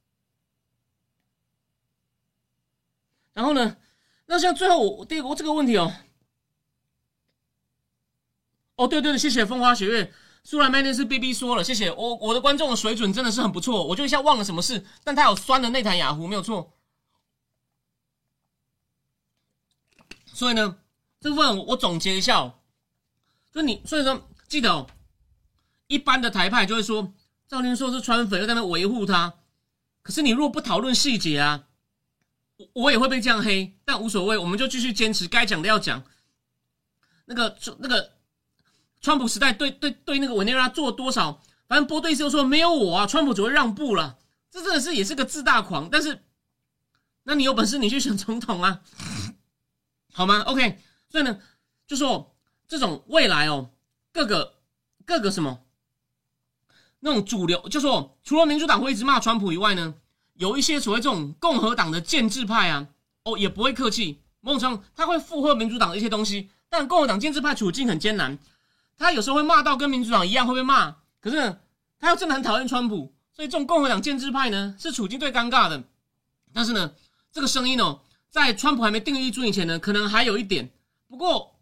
[3.31, 3.77] 然后呢，
[4.25, 5.93] 那像最后我第二个这个问题哦，
[8.75, 10.13] 哦对对，谢谢风花雪月，
[10.43, 16.77] 苏兰麦那是 B B 说了，谢谢我我的观众的水准真的是很不错，我就一下忘了什么事，但他有酸的那台雅虎没有错，
[20.27, 20.77] 所以呢，
[21.19, 22.59] 这部分我总结一下哦，
[23.53, 24.87] 就你所以说记得哦，
[25.87, 27.13] 一般的台派就会说。
[27.47, 29.33] 赵天硕是川粉，又在那维护他。
[30.01, 31.67] 可是你如果不讨论细节啊，
[32.57, 36.03] 我我也会被这样黑，但无所谓，我们就继续坚持该讲的要讲。
[37.25, 38.13] 那个那个
[39.01, 44.17] 川普时代对对对那个委内瑞拉做多少，反正波对斯说没有我啊，川普只会让步了。
[44.49, 45.89] 这真的是也是个自大狂。
[45.89, 46.23] 但是，
[47.23, 48.81] 那你有本事你去选总统啊，
[50.13, 50.79] 好吗？OK，
[51.09, 51.39] 所以呢，
[51.87, 52.35] 就说
[52.67, 53.71] 这种未来哦，
[54.13, 54.55] 各个
[55.05, 55.64] 各个什么。
[57.05, 59.93] 那种主流就说，除了民主党会一直骂川普以外呢，
[60.33, 62.87] 有一些所谓这种共和党的建制派啊，
[63.25, 66.49] 哦也不会客气，某种程度他会附和民主党的一些东西。
[66.67, 68.39] 但共和党建制派处境很艰难，
[68.97, 71.59] 他有时候会骂到跟民主党一样会被骂，可是
[71.99, 75.83] 他又真的很讨厌川普，所以这种共和党建制派呢是处境最尴尬的。
[76.51, 76.91] 但是呢，
[77.31, 77.99] 这个声音哦，
[78.31, 80.71] 在川普还没定义住以前呢，可能还有一点。
[81.07, 81.55] 不过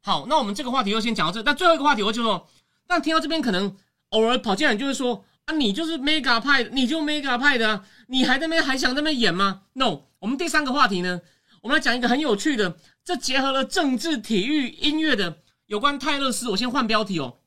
[0.00, 1.42] 好，那我们这个话题就先讲到这。
[1.42, 2.46] 但最后一个话题，我就说，
[2.86, 3.76] 但听到这边可能。
[4.10, 11.20] 偶尔跑进来就会说啊，你就是 mega 派，你就 mega 派的，你还在那边还想在那边演吗？No，我们第三个话题呢，
[11.62, 16.48] 我们来讲一个很有趣的，这结合了政治、体育、音乐的有关泰勒斯。
[16.50, 17.38] 我先换标题哦，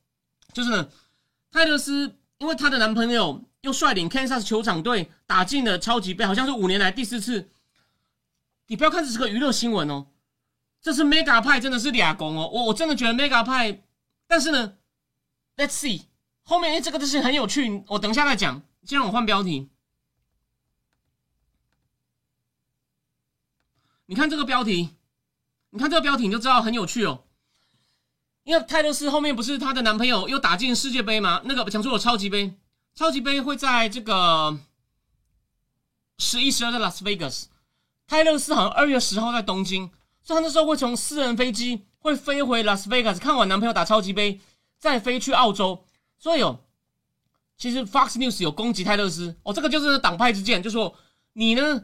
[0.52, 0.88] 就是呢，
[1.50, 7.50] 泰勒斯因为她的男朋友又率领 Kansas 球场队打进了超级杯，好像是五年来第四次。
[8.68, 10.06] 你不要看这是个娱乐新闻哦，
[10.80, 13.82] 这是 mega 派真的是俩公哦，我我真的觉得 mega 派，
[14.26, 14.74] 但是呢
[15.56, 16.02] ，Let's see。
[16.50, 18.60] 后面哎，这个东西很有趣，我等一下再讲。
[18.82, 19.70] 先让我换标题。
[24.06, 24.96] 你看这个标题，
[25.70, 27.22] 你看这个标题你就知道很有趣哦。
[28.42, 31.40] 因为泰勒斯后面不是她的男朋友又打进世界杯吗？
[31.44, 32.52] 那个讲说了超级杯，
[32.96, 34.58] 超级杯会在这个
[36.18, 37.46] 十一、十二在拉斯维加斯。
[38.08, 39.88] 泰勒斯好像二月十号在东京，
[40.20, 44.40] 所以他那时候会从私人飞机会飞回拉斯维加斯看完男朋友打超级杯，
[44.80, 45.84] 再飞去澳洲。
[46.20, 46.60] 所以哦，
[47.56, 50.94] 其实 Fox News 有攻击泰勒斯哦，这个就是党派之见，就说
[51.32, 51.82] 你呢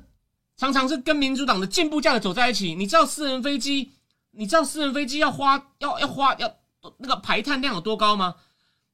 [0.59, 2.75] 常常是跟民主党的进步价的走在一起。
[2.75, 3.93] 你知道私人飞机，
[4.33, 6.55] 你知道私人飞机要花要要花要
[6.99, 8.35] 那个排碳量有多高吗？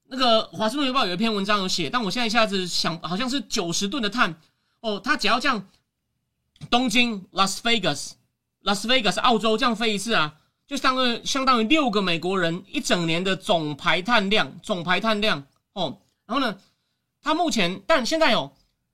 [0.04, 4.40] 那个华盛顿邮报有一篇文章有写，但我现在一下子想，好像是九十吨的碳
[4.80, 5.66] 哦，他只要这样
[6.70, 8.12] 东京 Las Vegas
[8.62, 10.38] Las Vegas 澳洲这样飞一次啊。
[10.66, 15.44] 就相当于相当于六个美国人一整年的总排碳量，总排碳量
[15.74, 15.98] 哦。
[16.24, 16.56] 然后呢，
[17.20, 18.50] 他目前但现在有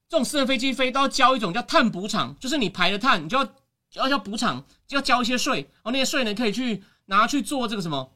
[0.09, 3.49] 这种私人飞机飞都要交一种叫碳补偿，就是你排的碳，你就要
[3.93, 5.71] 要要补偿，就要交一些税。
[5.83, 8.13] 哦，那些税呢可以去拿去做这个什么，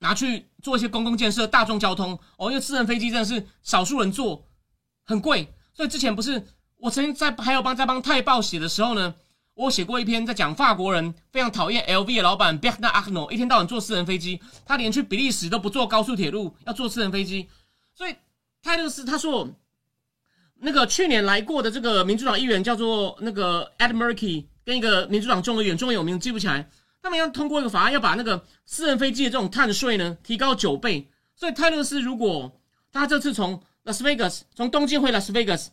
[0.00, 2.18] 拿去做一些公共建设、大众交通。
[2.36, 4.44] 哦，因为私人飞机真的是少数人坐，
[5.04, 5.54] 很贵。
[5.72, 6.44] 所以之前不是
[6.78, 9.14] 我曾经在还有帮在帮泰报写的时候呢。
[9.60, 17.46] 我写过一篇在讲法国人非常讨厌 LV 的老板 Bernard Arnault，一天到晚坐私人飞机，他连去比利时都不坐高速铁路，要坐私人飞机。
[17.94, 18.16] 所以
[18.62, 19.46] 泰勒斯他说，
[20.54, 26.70] 那个去年来过的这个民主党议员叫做那个 Ed Murkey，跟一个民主党众议员中有名记不起来，
[27.02, 31.06] 他们要通过一个法案，要把那个私人飞机的这种碳税呢提高九倍。
[31.36, 32.50] 所以泰勒斯如果
[32.90, 35.66] 他这次从 Las Vegas 从东京回 Las Vegas。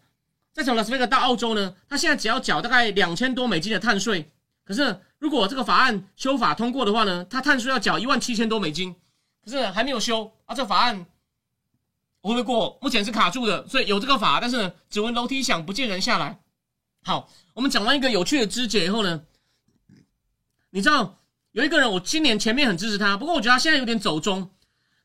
[0.57, 4.31] 再从拉斯维加到澳洲呢，他现在只要缴大概两千多美金的碳税。
[4.63, 8.95] 可是如果这个法案修法通过的话呢，他碳税要缴一万七千多美金。
[9.45, 11.05] 可是还没有修啊，这法案
[12.21, 16.39] 我会过，目前是卡住的，所以有这个法，但是呢，只闻楼梯响，不见人下来。
[17.03, 19.21] 好，我们讲完一个有趣的肢解以后呢，
[20.71, 21.19] 你知道
[21.51, 24.49] 有一个人，我今年前面很支持他，不过我觉得他现在有点走中。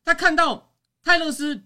[0.03, 0.73] 他看到
[1.03, 1.63] 泰勒斯，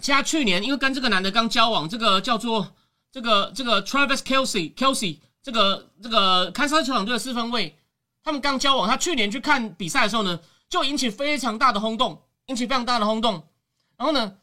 [0.00, 2.76] 其他去年因为跟这个男的刚交往，这个叫做
[3.16, 7.74] 这个这个 Travis Kelsey Kelsey 这个这个堪萨斯球场队的四分卫，
[8.22, 8.86] 他们刚交往。
[8.86, 10.38] 他去年去看比赛的时候呢，
[10.68, 13.48] 就引起非常大的轰动，引起非常大的轰动。
[13.96, 14.36] 然后呢，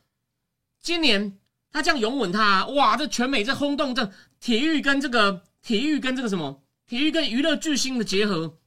[0.82, 1.38] 今年
[1.72, 8.58] 他这样拥吻他，哇，这全美这轰动，这体育跟这个体育跟这个什么体育跟娱乐巨星的结合，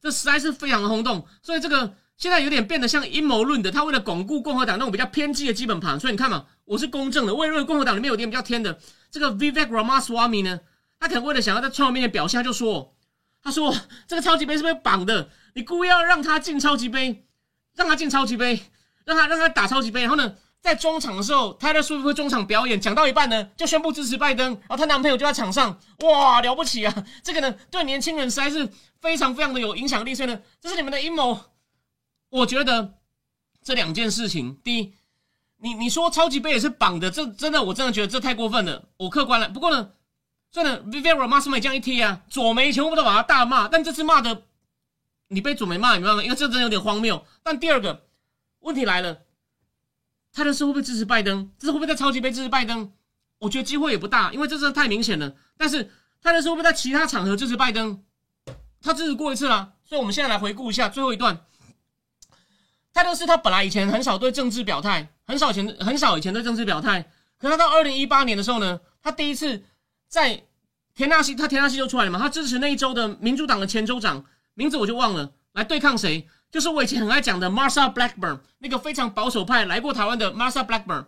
[0.00, 1.24] 这实在是非常的轰动。
[1.42, 1.94] 所以这个。
[2.16, 7.34] 现在有点变得像阴谋论的，他为了巩固共和党那种比较偏激的基本盘，所以你看嘛，我是公正的。
[7.34, 8.78] 我也认为共和党里面有点比较偏的
[9.10, 10.60] 这个 Vivek Ramaswamy 呢，
[10.98, 12.94] 他可能为了想要在川普面前表现，他就说，
[13.42, 13.74] 他说
[14.08, 15.28] 这个超级杯是不是绑的？
[15.54, 17.26] 你故意要让他进超级杯，
[17.74, 18.62] 让他进超级杯，
[19.04, 27.04] 让他让他打超级杯，然后呢，在中场的时候，他在舒服中场表演，讲到一半呢，就宣布支持拜登，然后她男朋友就在场上，哇，了不起啊！
[27.22, 28.66] 这个呢，对年轻人实在是
[29.02, 31.38] 非常非常的有影响力，所以呢，这是你们的阴谋。
[32.30, 32.94] 我觉得
[33.62, 34.92] 这两件事情，第一，
[35.58, 38.88] 你你说超级杯也是绑的，这真的我真的觉得这太过分了。
[38.96, 39.92] 我客观了，不过呢，
[40.50, 44.42] 算了，Vivera 骂什么这样一贴啊，左媒全部都把他大骂，但这次骂的
[45.28, 46.22] 你被左媒骂，你明白吗？
[46.22, 47.24] 因为这真的有点荒谬。
[47.42, 48.04] 但第二个
[48.60, 49.22] 问题来了，
[50.32, 51.50] 泰勒斯会不会支持拜登？
[51.58, 52.92] 这是会不会在超级杯支持拜登？
[53.38, 55.34] 我觉得机会也不大，因为这真的太明显了。
[55.56, 55.90] 但是
[56.22, 58.02] 泰勒斯会不会在其他场合支持拜登？
[58.82, 61.44] 他支持过一次了，所以我们现在来回顾一下最后一段。
[62.96, 67.02] 泰勒斯他本来以前很少对政治表态，很少前很少以前对政治表态。
[67.36, 69.62] 可他到二零一八年的时候呢，他第一次
[70.08, 70.42] 在
[70.94, 74.24] 田纳西，他田纳西就出来了嘛，他支持那一州的民主党的前州长，
[74.54, 76.26] 名字我就忘了，来对抗谁？
[76.50, 81.04] 就是我以前很爱讲的 Marsha Blackburn，那个非常保守派来过台湾的 Marsha Blackburn，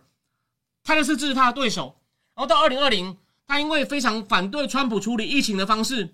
[0.83, 1.99] 泰勒斯支持他的对手。
[2.35, 3.17] 然后到二零二零，
[3.47, 6.13] 他因为非常反对川普处理疫情的方式，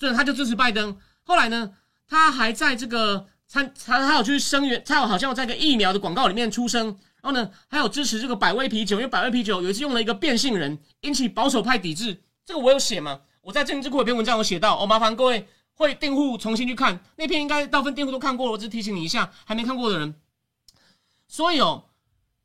[0.00, 0.98] 所以他就支持拜登。
[1.22, 1.74] 后来呢，
[2.08, 3.28] 他还在这个。
[3.50, 6.86] 他他他有去声援，他有好像在个疫苗的广告里面出声，
[7.22, 12.22] 然后呢，还有支持这个百威啤酒，因为百威啤酒有一次用了一个变性人，引起保守派抵制。
[12.44, 13.20] 这个我有写嘛？
[13.40, 20.14] 我在政治库有篇文章有写到，我麻烦各位会订户重新去看那篇，应该大部分订户都看过了，我只提醒你一下，还没看过的人。
[21.28, 21.84] 所以哦，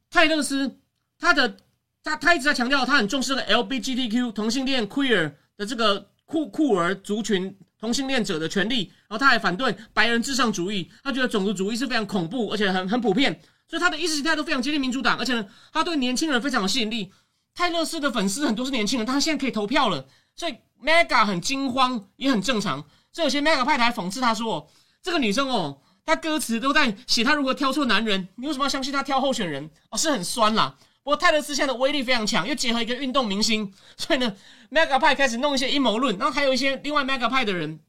[0.09, 0.79] 泰勒斯
[1.17, 1.57] 他的
[2.03, 7.57] 他他一直在强调，他很重视个 LBGTQ 同性恋 queer 的这个酷酷儿族群。
[7.81, 17.11] 同性恋者的权利，然后他还反对白人至上主义，他觉得种族主义是非常恐怖，而且很很普遍，所以他的意识形态都非常接近民主党，而且呢，他对年轻人非常有吸引力。
[17.55, 22.85] 泰勒斯的粉丝很多是年轻人，他现在可以投票了，所以 Mega 很惊慌也很正常。
[23.11, 24.69] 所以有些 Mega 派台讽刺他说
[25.03, 29.69] ：“这个女生哦，她歌词都在写她如何挑错男人，你为什么要相信她挑候选人？
[29.89, 34.35] 哦，是很酸啦。”不过泰勒斯现在的威力非常强，又结合一个运动明星， 所以呢
[34.69, 36.15] ，Mega 派开始弄一些阴谋论。
[36.17, 37.79] 然后还有一些另外 Mega 派的人，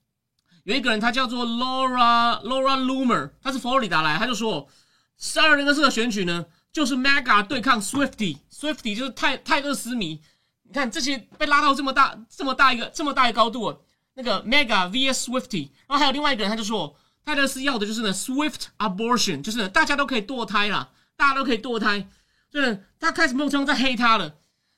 [0.64, 4.66] 有一个人他叫做 Laura Laura Loomer，他是佛罗里达来，他就说，
[5.18, 10.22] 十二零二四的选举呢，就是 Mega 对抗 Swifty，Swifty 就是泰泰勒斯迷。
[10.62, 13.78] 你看这些被拉到这么大这么大一个这么大一个高度，
[14.14, 15.68] 那个 Mega vs Swifty。
[15.86, 16.96] 然后还有另外一个人，他就说，
[17.26, 22.08] 泰勒斯要的就是呢 Swift abortion，就是大家都可以堕胎啦，大家都可以堕胎。
[22.52, 24.34] 就是他开始冒充在黑他了，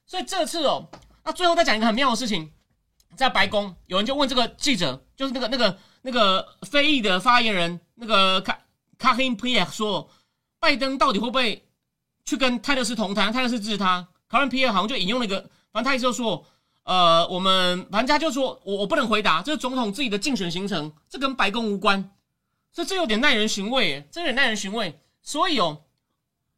[0.07, 0.89] 所以这次哦，
[1.25, 2.53] 那最后再讲一个很妙的事情，
[3.16, 8.57] 在白宫有人就问这个记者，就是那个那个那个非裔的发言人，那个卡
[8.97, 10.09] 卡辛皮尔说，
[10.61, 11.66] 拜登到底会不会
[12.25, 13.33] 去跟泰勒斯同台？
[13.33, 15.41] 泰勒斯支持他，卡辛皮尔好像就引用了一个，
[15.72, 16.47] 反正他意思就说，
[16.85, 22.12] 呃，我们反正他就说我我不能回答，这是总统自己的竞选行程，这跟白宫无关，
[22.70, 25.81] 所以这有点耐人寻味，这有点耐人寻味，所以哦。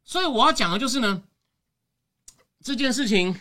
[0.07, 1.21] 所以我要讲的就是呢，
[2.63, 3.37] 这件事情，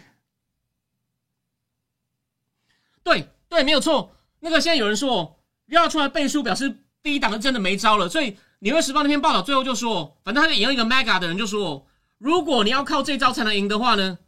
[3.04, 4.16] 对对，没有错。
[4.40, 8.08] 那个现在有人说要出来背书，表示第一党真的没招了。
[8.08, 11.86] 所以《纽约时报》那篇报道最后就说，反正他就引用一个 Mega 的人就说，
[12.18, 14.18] 如果你要靠这招才能赢的话呢，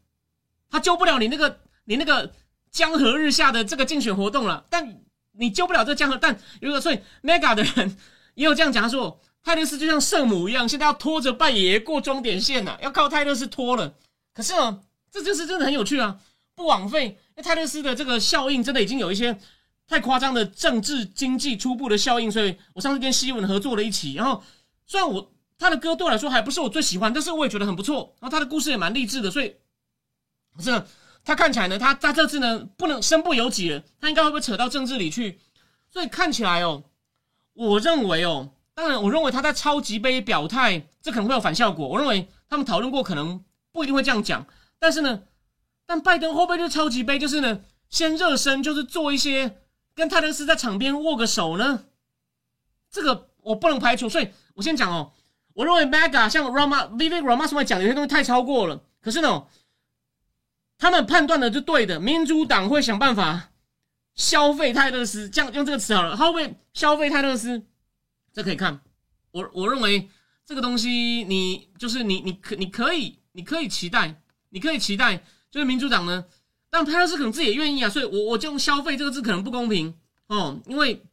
[0.70, 2.32] 他救不了你那个你那个
[2.70, 4.64] 江河日下的这个竞选活动了。
[4.70, 7.96] 但你救不了这江河，但如果所以 Mega 的人
[8.34, 9.20] 也有这样讲，他说。
[9.48, 13.94] 泰勒斯就像圣母一样，现在要拖着拜爷爷过终点线呐，要靠泰勒斯拖了。
[14.34, 16.20] 可是呢，这件事真的很有趣啊，
[16.54, 17.18] 不枉费。
[17.42, 19.40] 泰勒斯的这个效应真的已经有一些
[19.86, 24.12] 太夸张的政治经济初步的效应，所以我上次跟西文合作了一起。
[24.12, 24.44] 然后
[24.84, 28.14] 虽然我他的歌对我来说还不是我最喜欢，但是我也觉得很不错。
[28.20, 29.56] 然后他的故事也蛮励志的，所以
[30.54, 30.84] 可是
[31.24, 35.38] 他看起来呢，他他这次呢不能身不由己了，他应该会不会扯到政治里去？
[35.90, 36.84] 所以看起来哦，
[37.54, 38.50] 我认为哦。
[38.78, 41.88] 当然，我认为他在超级杯表态，这可能会有反效果。
[41.88, 44.46] 我认为他们讨论过，可能不一定会这样讲。
[44.78, 45.24] 但是呢，
[45.84, 49.58] 但拜登会不会就超级杯，就是呢，先热身，就是做一些
[49.96, 51.86] 跟泰勒斯在场边握个手呢？
[52.88, 54.08] 这个我不能排除。
[54.08, 55.10] 所以我先讲哦，
[55.54, 58.80] 我认为 Mega 像 Rama vive Ramaswamy 讲有些东西太超过了。
[59.00, 59.44] 可是呢，
[60.78, 63.50] 他们判断的是对的，民主党会想办法
[64.14, 67.66] 消费泰勒斯，这样用这个词好了，他会不会消费泰勒斯？
[68.32, 68.80] 这可以看。
[69.30, 70.08] 我我认为
[70.44, 70.88] 这个东西，
[71.24, 75.18] 你就是你，你可你可以，你可以期待，你可以期待，
[75.50, 76.24] 就是民主党呢，
[76.70, 79.94] 但泰勒斯可能自己也愿意啊，所以，我我就用消费这个字可能不公平
[80.28, 81.04] 哦，因为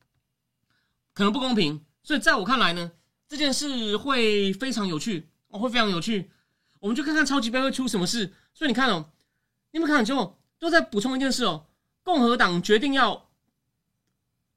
[1.13, 2.91] 可能不公平，所以在我看来呢，
[3.27, 6.31] 这件事会非常有趣，哦，会非常有趣，
[6.79, 8.33] 我们就看看超级杯会出什么事。
[8.53, 9.09] 所以你看哦，
[9.71, 11.65] 你们看之后都在补充一件事哦，
[12.03, 13.29] 共和党决定要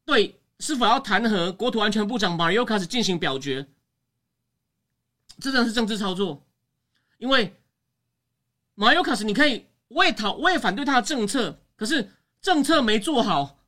[0.04, 0.36] 对。
[0.60, 3.66] 是否要弹劾国土安全部长马尤卡斯进行表决？
[5.40, 6.44] 这真的是政治操作，
[7.18, 7.54] 因为
[8.74, 12.10] 马尤卡斯，你可以我也讨我也反对他的政策，可是
[12.42, 13.60] 政策没做好，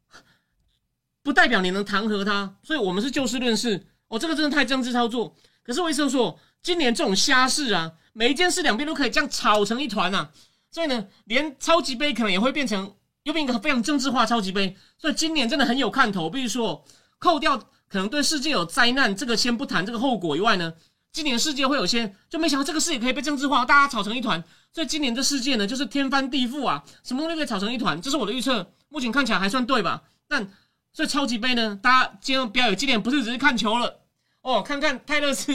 [1.23, 2.57] 不代表你能弹劾他。
[2.63, 3.87] 所以，我们是就事论事。
[4.09, 5.37] 哦，这个真的太政治操作。
[5.63, 10.31] 可是，我意思说，今年这种瞎事啊，每一件事两边都可以这样吵成一团呐。
[10.73, 12.93] 所以呢，连超级杯可能也会变成。
[13.31, 16.29] 又变一个非常政治化超级杯，所以今年真的很有看头。
[16.29, 16.85] 比如说，
[17.19, 20.75] 扣掉可能对世界有灾难这个先不谈这个后果以外呢，
[21.13, 24.43] 今年世界会有些就没想到这个事也可以被政治化，大家吵成一团。
[24.73, 28.01] 所以今年这世界呢，就是天翻地覆啊，什么东西可以吵成一团？
[28.03, 30.03] 这是我的预测，目前看起来还算对吧？
[30.27, 30.51] 但
[30.93, 34.01] 所以超级杯呢，大家千万不要有今年不是只是看球了
[34.43, 35.53] 哦，看看泰勒斯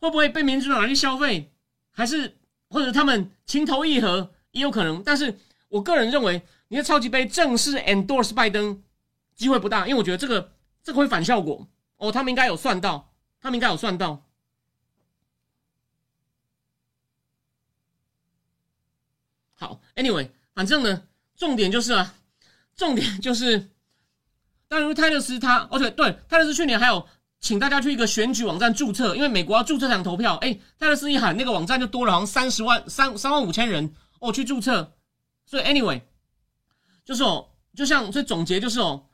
[0.00, 1.52] 会不会被民主党人去消费，
[1.90, 2.38] 还是
[2.70, 5.02] 或者他们情投意合也有可能。
[5.04, 5.38] 但是
[5.68, 6.42] 我个人认为。
[6.68, 8.82] 你的超级杯正式 endorse 拜登
[9.34, 10.52] 机会不大，因为我觉得这个
[10.82, 12.10] 这个会反效果哦。
[12.10, 14.24] 他们应该有算到，他们应该有算到。
[19.54, 21.06] 好，anyway，反正呢，
[21.36, 22.14] 重点就是啊，
[22.74, 23.70] 重点就是，
[24.66, 27.06] 当然泰勒斯他，而且对泰勒斯去年还有
[27.40, 30.34] 请大家去一个选举网站注册，因为美国要注册才能投票。
[30.36, 34.96] 哎，泰勒斯一喊那个网站就多了，好像三十万三三万五千人哦去注册，
[35.46, 36.00] 所以 anyway。
[37.04, 39.06] 就是哦，就像这总结就是哦，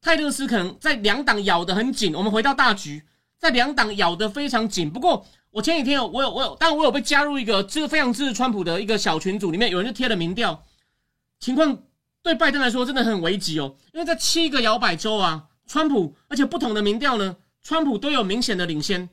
[0.00, 2.14] 泰勒斯可能在两党咬得很紧。
[2.14, 3.04] 我们回到大局，
[3.38, 4.90] 在两党咬得非常紧。
[4.90, 10.64] 不过我前几天有我有我有，但我有被加入一个这个非常支持川普的一个小群组里面，有人就贴了民调，
[11.38, 11.82] 情况
[12.22, 13.76] 对拜登来说真的很危急哦。
[13.92, 19.08] 因为在七个摇摆州啊，川普而且不同的民调呢，川普都有明显的领先，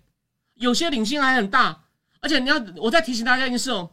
[0.54, 1.84] 有些领先还很大。
[2.22, 3.92] 而且你要我再提醒大家一件事哦，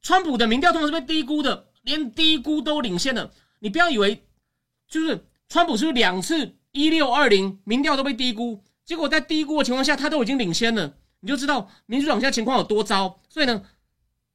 [0.00, 3.30] 川普的民调通常是被低估的，连低估都领先了。
[3.60, 4.22] 你不要以为，
[4.88, 13.20] 就是川普是两次一六二零民调都被低估，结果在低估的情况下，他都已经领先了，你就知道民主党现在情况有多糟。
[13.28, 13.64] 所以呢，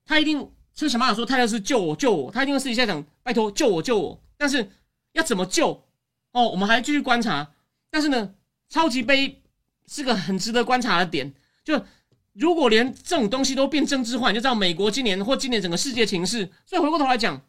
[0.05, 4.21] 他一定是想办法说泰勒斯救我救我，他一定会私底下讲拜托救我救我。
[4.38, 4.71] 但是
[5.13, 5.86] 要怎么救？
[6.32, 7.51] 哦，我们还继续观察。
[7.89, 8.34] 但是呢，
[8.69, 9.41] 超级杯
[9.88, 11.34] 是个很值得观察的点。
[11.63, 11.82] 就
[12.34, 16.49] 如果连这种东西都变政治化，你就知道美国今年或今年整个世界情势。
[16.65, 17.41] 所以回过头来讲。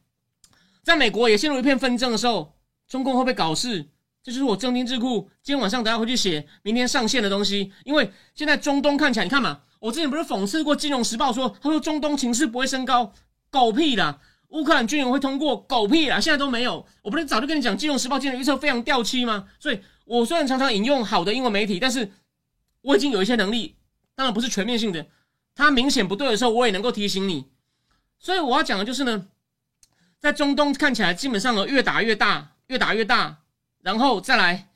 [0.85, 2.55] 在美国也陷入一片纷争的时候，
[2.87, 3.89] 中共会不会搞事？
[4.22, 7.72] 这就是我正听智库今天晚上等下回去写，明天上线的东西。
[7.85, 13.12] 因为现在中东看起来，你看嘛，我之前不是讽刺过《金融时报》说，他说中东情势不会升高，
[13.51, 14.20] 狗屁啦！
[14.49, 16.20] 乌克兰军援会通过，狗屁啦！
[16.20, 16.87] 现在都没有。
[17.03, 19.49] 我不是早就跟你讲，《金融时报》今天预测非常掉漆吗？
[19.59, 22.12] 所以我虽然常常引用好的英文媒体，但是
[22.82, 23.76] 我已经有一些能力，
[24.14, 25.07] 当然不是全面性的。
[25.55, 27.47] 它明显不对的时候，我也能够提醒你。
[28.18, 29.26] 所以我要讲的就是呢。
[30.24, 33.42] 在中东看起来，基本上呢越打越大，越打越大，
[33.82, 34.70] 然后再来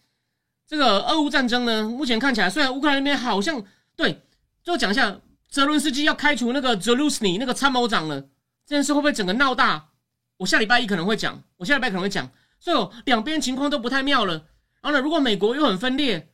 [0.66, 3.64] 这个俄乌战争呢，目前看起来虽然乌克兰那边好像
[3.96, 4.20] 对，
[4.62, 5.18] 最后讲一下，
[5.48, 8.20] 泽伦斯基要开除那个泽鲁斯尼那个参谋长了，
[8.66, 9.88] 这件事会不会整个闹大？
[10.36, 12.30] 我下礼拜一可能会讲，我下礼拜可能会讲，
[12.60, 14.34] 所以两边情况都不太妙了。
[14.82, 16.28] 然后呢，如果美国又很分裂，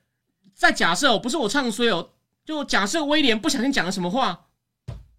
[0.57, 2.11] 再假设哦，不是我唱衰哦，
[2.45, 4.47] 就假设威廉不小心讲了什么话，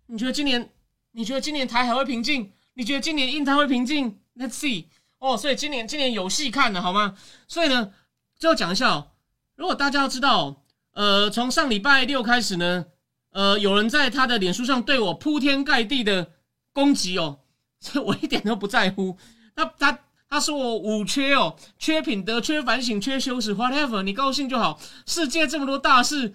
[0.08, 0.70] 你觉得今年，
[1.14, 2.52] 你觉得今年台海会平静？
[2.76, 4.86] 你觉得今年印太会平静？Let's see
[5.20, 7.18] 哦，所以今年今年有戏看了好吗？
[7.48, 7.94] 所以呢，
[8.38, 9.12] 最后讲一下哦，
[9.56, 12.86] 如果大家要知道，呃，从上礼拜六开始呢，
[13.32, 16.34] 呃，有人在他的脸书上对我铺天盖地的
[16.74, 17.40] 攻击哦，
[17.80, 19.18] 这 我一点都不在乎。
[19.56, 24.80] 他他他说我五缺哦，缺品德，缺反省，缺羞耻，whatever，你高兴就好。
[25.06, 26.34] 世界这么多大事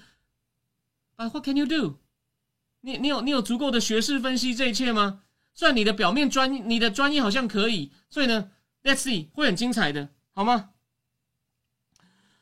[1.18, 1.99] ，But what can you do？
[2.80, 5.20] 你你有你有足够的学识分析这一切吗？
[5.55, 8.51] 虽然你的表面专你的专业好像可以，所以呢
[8.82, 10.70] ，Let's see 会很精彩的，好吗？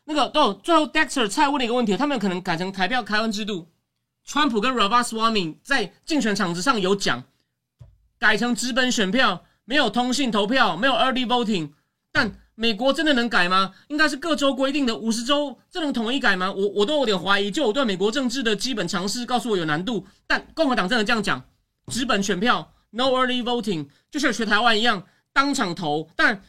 [0.05, 3.71] 那个哦，最后 Dexter 蔡问了一个问题，他们可能改成台票开恩制度，
[4.25, 7.25] 川普跟 Ravaswamy 在竞选场子上有讲，
[8.19, 11.73] 改成纸本选票，没有通信投票，没有 early voting。
[12.11, 13.75] 但美国真的能改吗？
[13.89, 16.51] 应该是各州规定的五十州，这能统一改吗？
[16.51, 17.51] 我我都有点怀疑。
[17.51, 20.07] 就我对美国政治的基本常识告诉我有难度。
[20.27, 21.45] 但共和党真的这样讲，
[21.93, 26.11] 纸本选票，no early voting，就像学台湾一样，当场投。
[26.17, 26.43] 但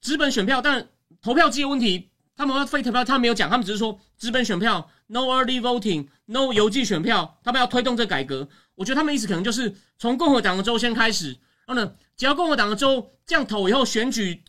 [0.00, 0.88] 纸本选票，但
[1.20, 2.08] 投票机的问题。
[2.36, 8.48] 他们要非投票，他没有讲，他们只是说资本选票，no early voting，no 邮寄选票，他们要推动这改革。
[8.76, 14.42] 我觉得他们意思可能就是从共和党的州先开始，然后呢，只要共和党的州这样投以后，选举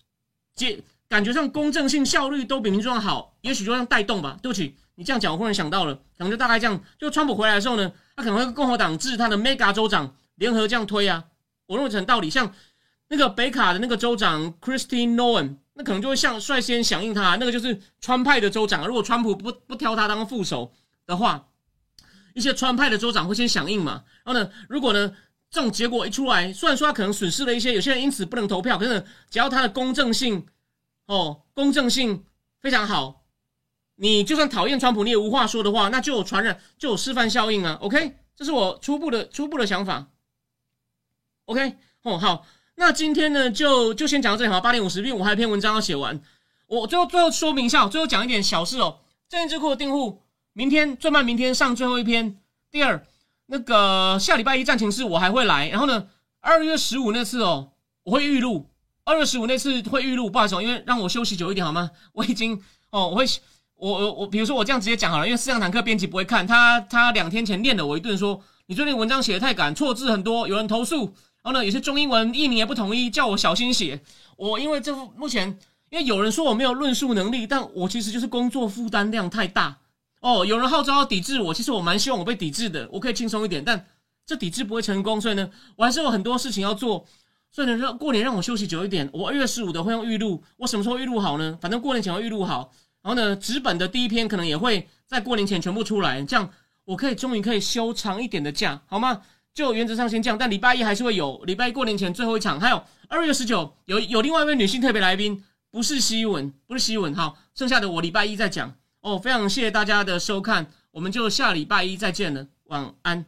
[0.56, 4.40] 结感觉上公正性、效率都比民主党好，也许就让带动吧。
[4.42, 6.82] 对不起，你这样讲，我忽然想到了，可能就大概这样。
[6.98, 11.26] 就川普回来的时候呢，他可能会共和党治他的 mega 州长联合这样推啊。
[11.68, 12.54] 我认为很道理，像
[13.08, 15.58] 那个北卡的那个州长 Christine Nolan。
[15.74, 18.86] 那可能就会像率先响应他，那个就是川派的州长。
[18.86, 20.74] 如果川普不不挑他当副手
[21.06, 21.48] 的话，
[22.34, 24.04] 一些川派的州长会先响应嘛。
[24.26, 25.14] 然后呢，如果呢
[25.50, 30.46] 这种结果一出来，虽然说他可能损失了一些，有些人因此不能投票，可是只要他的公正性
[31.06, 32.26] 哦，公正性
[32.60, 33.24] 非常好，
[33.96, 37.78] 你就算讨厌川普，你也无话说的话，那就有传染，就有示范效应啊。
[37.80, 40.10] OK，这是我初步的初步的想法。
[41.52, 42.46] OK，哦好。
[42.76, 46.20] 那今天呢，就就先讲到这里好，八点五十，因为我还有篇文章要写完。
[46.68, 49.00] 我最后最后说明一下，最后讲一点小事哦。
[49.28, 50.22] 正义智库的订户，
[50.54, 52.38] 明天最慢明天上最后一篇。
[52.72, 53.06] 第二，
[53.48, 55.68] 那个下礼拜一战情室我还会来。
[55.68, 56.08] 然后呢，
[56.40, 57.72] 二月十五那次哦，
[58.04, 58.66] 我会预录。
[59.04, 61.92] 二月十五那次会预录，不好意思，因为让我休息久一点好吗？
[62.14, 62.60] 我已经
[62.92, 63.26] 哦，我会
[63.76, 71.14] 我我我，比如说我这样直接讲好了，因为四堂坦克编辑不会看他，他两天前念了我一顿，说你最近文章写的太赶，错字很多，有人投诉。
[71.44, 74.00] 然后呢，有些中英文译名也不统一，叫我小心写。
[74.38, 75.48] 我因为这目前，
[75.90, 79.78] 因为有人说我没有论述能力，但我其实就是工作负担量太大。
[80.20, 83.64] 哦，有人号召要抵制我，其实我蛮希望我被抵制的，我可以轻松一点。
[83.64, 83.86] 但
[84.26, 87.06] 这抵制不会成功，所以呢，我还是有很多事情要做。
[87.52, 89.10] 所以呢，让过年让我休息久一点。
[89.12, 91.58] 我二月十五的会用预录，我什么时候预录好呢？
[91.60, 92.72] 反正过年前会预录好。
[93.02, 96.50] 然后呢，纸本的第一篇可能也会在过年前全部出来，这样
[96.86, 99.22] 我可以终于可以休长一点的假，好吗？
[99.54, 101.42] 就原则上先降，但礼拜一还是会有。
[101.46, 107.14] 礼拜一过年前最后一场，还有二月十九有有另外一位女性特别来宾，不是西文，不是西文。
[107.14, 108.74] 好，剩下的我礼拜一再讲。
[109.02, 113.26] 哦，非常谢谢大家的收看，我们就下礼拜一再见了，晚安。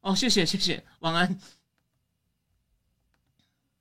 [0.00, 1.38] 哦，谢谢谢谢，晚安。